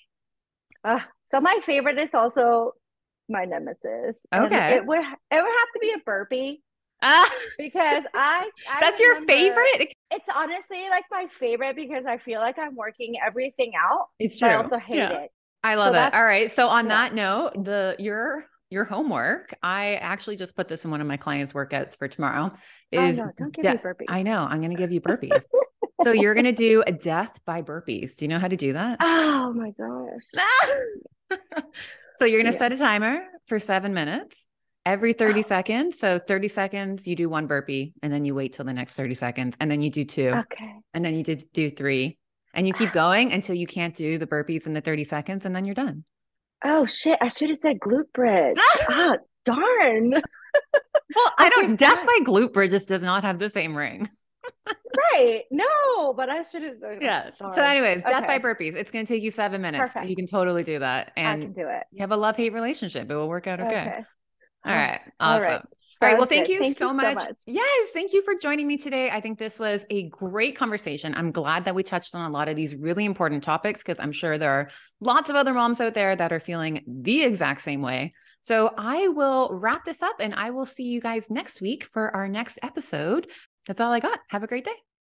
Uh, 0.84 1.00
so 1.28 1.40
my 1.40 1.58
favorite 1.64 1.98
is 1.98 2.12
also 2.12 2.72
my 3.28 3.44
nemesis. 3.44 4.18
Okay. 4.34 4.76
It 4.76 4.86
would 4.86 4.98
it 4.98 5.04
would 5.30 5.32
have 5.32 5.72
to 5.74 5.78
be 5.80 5.92
a 5.92 5.98
burpee. 6.04 6.62
Uh, 7.00 7.24
because 7.58 8.04
I, 8.12 8.50
I 8.68 8.80
that's 8.80 8.98
your 8.98 9.24
favorite 9.24 9.92
it's 10.10 10.28
honestly 10.34 10.88
like 10.90 11.04
my 11.12 11.28
favorite 11.38 11.76
because 11.76 12.06
i 12.06 12.18
feel 12.18 12.40
like 12.40 12.58
i'm 12.58 12.74
working 12.74 13.14
everything 13.24 13.70
out 13.78 14.08
it's 14.18 14.36
true 14.36 14.48
i 14.48 14.54
also 14.56 14.78
hate 14.78 14.96
yeah. 14.96 15.20
it 15.20 15.30
i 15.62 15.74
love 15.74 15.94
so 15.94 16.06
it 16.06 16.14
all 16.14 16.24
right 16.24 16.50
so 16.50 16.68
on 16.68 16.84
yeah. 16.84 16.88
that 16.88 17.14
note 17.14 17.64
the 17.64 17.96
your 17.98 18.44
your 18.70 18.84
homework 18.84 19.54
i 19.62 19.96
actually 19.96 20.36
just 20.36 20.54
put 20.56 20.68
this 20.68 20.84
in 20.84 20.90
one 20.90 21.00
of 21.00 21.06
my 21.06 21.16
clients 21.16 21.52
workouts 21.52 21.96
for 21.96 22.08
tomorrow 22.08 22.50
oh, 22.52 23.06
is 23.06 23.18
oh, 23.18 23.24
no, 23.24 23.30
don't 23.36 23.54
give 23.54 23.62
de- 23.62 23.72
me 23.72 23.78
burpees 23.78 24.04
i 24.08 24.22
know 24.22 24.46
i'm 24.48 24.58
going 24.58 24.70
to 24.70 24.76
give 24.76 24.92
you 24.92 25.00
burpees 25.00 25.42
so 26.04 26.12
you're 26.12 26.34
going 26.34 26.44
to 26.44 26.52
do 26.52 26.82
a 26.86 26.92
death 26.92 27.38
by 27.44 27.62
burpees 27.62 28.16
do 28.16 28.24
you 28.24 28.28
know 28.28 28.38
how 28.38 28.48
to 28.48 28.56
do 28.56 28.72
that 28.72 28.98
oh 29.00 29.52
my 29.52 29.70
gosh 29.70 31.40
so 32.18 32.24
you're 32.24 32.40
going 32.40 32.52
to 32.52 32.56
yeah. 32.56 32.58
set 32.58 32.72
a 32.72 32.76
timer 32.76 33.24
for 33.46 33.58
seven 33.58 33.94
minutes 33.94 34.46
every 34.88 35.12
30 35.12 35.42
seconds. 35.42 35.98
So 35.98 36.18
30 36.18 36.48
seconds, 36.48 37.06
you 37.06 37.14
do 37.14 37.28
one 37.28 37.46
burpee 37.46 37.92
and 38.02 38.10
then 38.10 38.24
you 38.24 38.34
wait 38.34 38.54
till 38.54 38.64
the 38.64 38.72
next 38.72 38.96
30 38.96 39.14
seconds 39.14 39.56
and 39.60 39.70
then 39.70 39.82
you 39.82 39.90
do 39.90 40.04
two. 40.06 40.30
Okay. 40.30 40.72
And 40.94 41.04
then 41.04 41.14
you 41.14 41.22
did 41.22 41.44
do 41.52 41.68
three 41.68 42.16
and 42.54 42.66
you 42.66 42.72
keep 42.72 42.92
going 42.92 43.32
until 43.32 43.54
you 43.54 43.66
can't 43.66 43.94
do 43.94 44.18
the 44.18 44.26
burpees 44.26 44.66
in 44.66 44.74
the 44.74 44.80
30 44.80 45.04
seconds 45.04 45.46
and 45.46 45.54
then 45.54 45.64
you're 45.64 45.74
done. 45.74 46.04
Oh 46.64 46.87
shit. 46.87 47.18
I 47.20 47.28
should 47.28 47.50
have 47.50 47.58
said 47.58 47.78
glute 47.78 48.12
bridge. 48.12 48.56
ah, 48.88 49.16
darn. 49.44 50.11
well, 50.12 51.32
I 51.38 51.48
don't, 51.50 51.76
death 51.76 52.04
by 52.06 52.18
glute 52.24 52.52
bridges 52.52 52.87
does 52.87 53.02
not 53.02 53.24
have 53.24 53.38
the 53.38 53.48
same 53.48 53.76
ring. 53.76 54.08
right. 55.12 55.42
No, 55.50 56.14
but 56.14 56.30
I 56.30 56.42
should 56.42 56.62
have. 56.62 56.76
Yes. 57.00 57.38
So, 57.38 57.50
anyways, 57.50 57.98
okay. 57.98 58.11
death 58.11 58.26
by 58.26 58.38
burpees. 58.38 58.74
It's 58.74 58.90
going 58.90 59.06
to 59.06 59.12
take 59.12 59.22
you 59.22 59.30
seven 59.30 59.62
minutes. 59.62 59.80
Perfect. 59.80 60.08
You 60.08 60.16
can 60.16 60.26
totally 60.26 60.64
do 60.64 60.78
that. 60.78 61.12
And 61.16 61.42
I 61.42 61.44
can 61.44 61.52
do 61.52 61.68
it. 61.68 61.84
You 61.92 62.00
have 62.00 62.12
a 62.12 62.16
love 62.16 62.37
hate 62.37 62.52
relationship. 62.52 63.11
It 63.11 63.14
will 63.14 63.28
work 63.28 63.46
out 63.46 63.61
okay. 63.61 63.80
okay. 63.80 64.04
All 64.64 64.72
right. 64.74 65.00
Awesome. 65.20 65.42
All 65.44 65.48
right. 65.48 65.62
All 66.00 66.08
right. 66.08 66.18
Well, 66.18 66.26
thank, 66.26 66.48
you, 66.48 66.61
thank 66.61 66.76
so, 66.76 66.88
you 66.88 66.94
much. 66.94 67.18
so, 67.18 67.26
much. 67.26 67.37
Yes. 67.46 67.90
Thank 67.90 68.12
you 68.12 68.22
for 68.22 68.34
joining 68.34 68.66
me 68.66 68.76
today. 68.76 69.11
I 69.11 69.20
think 69.20 69.38
this 69.38 69.58
was 69.58 69.84
a 69.90 70.08
great 70.08 70.56
conversation. 70.56 71.14
I'm 71.14 71.32
glad 71.32 71.64
that 71.64 71.74
we 71.74 71.82
touched 71.82 72.14
on 72.14 72.30
a 72.30 72.32
lot 72.32 72.48
of 72.48 72.56
these 72.56 72.76
really 72.76 73.04
important 73.04 73.42
topics 73.42 73.80
because 73.80 73.98
I'm 73.98 74.12
sure 74.12 74.38
there 74.38 74.52
are 74.52 74.68
lots 75.00 75.28
of 75.28 75.37
other 75.37 75.52
moms 75.52 75.80
out 75.80 75.94
there 75.94 76.14
that 76.14 76.32
are 76.32 76.40
feeling 76.40 76.84
the 76.87 77.22
exact 77.22 77.62
same 77.62 77.82
way. 77.82 78.14
So 78.40 78.72
I 78.78 79.08
will 79.08 79.50
wrap 79.52 79.84
this 79.84 80.02
up 80.02 80.16
and 80.20 80.34
I 80.34 80.50
will 80.50 80.66
see 80.66 80.84
you 80.84 81.00
guys 81.00 81.30
next 81.30 81.61
week 81.61 81.84
for 81.84 82.14
our 82.14 82.28
next 82.28 82.58
episode. 82.62 83.28
That's 83.66 83.80
all 83.80 83.92
I 83.92 84.00
got. 84.00 84.20
Have 84.28 84.42
a 84.42 84.46
great 84.46 84.64
day. 84.64 84.88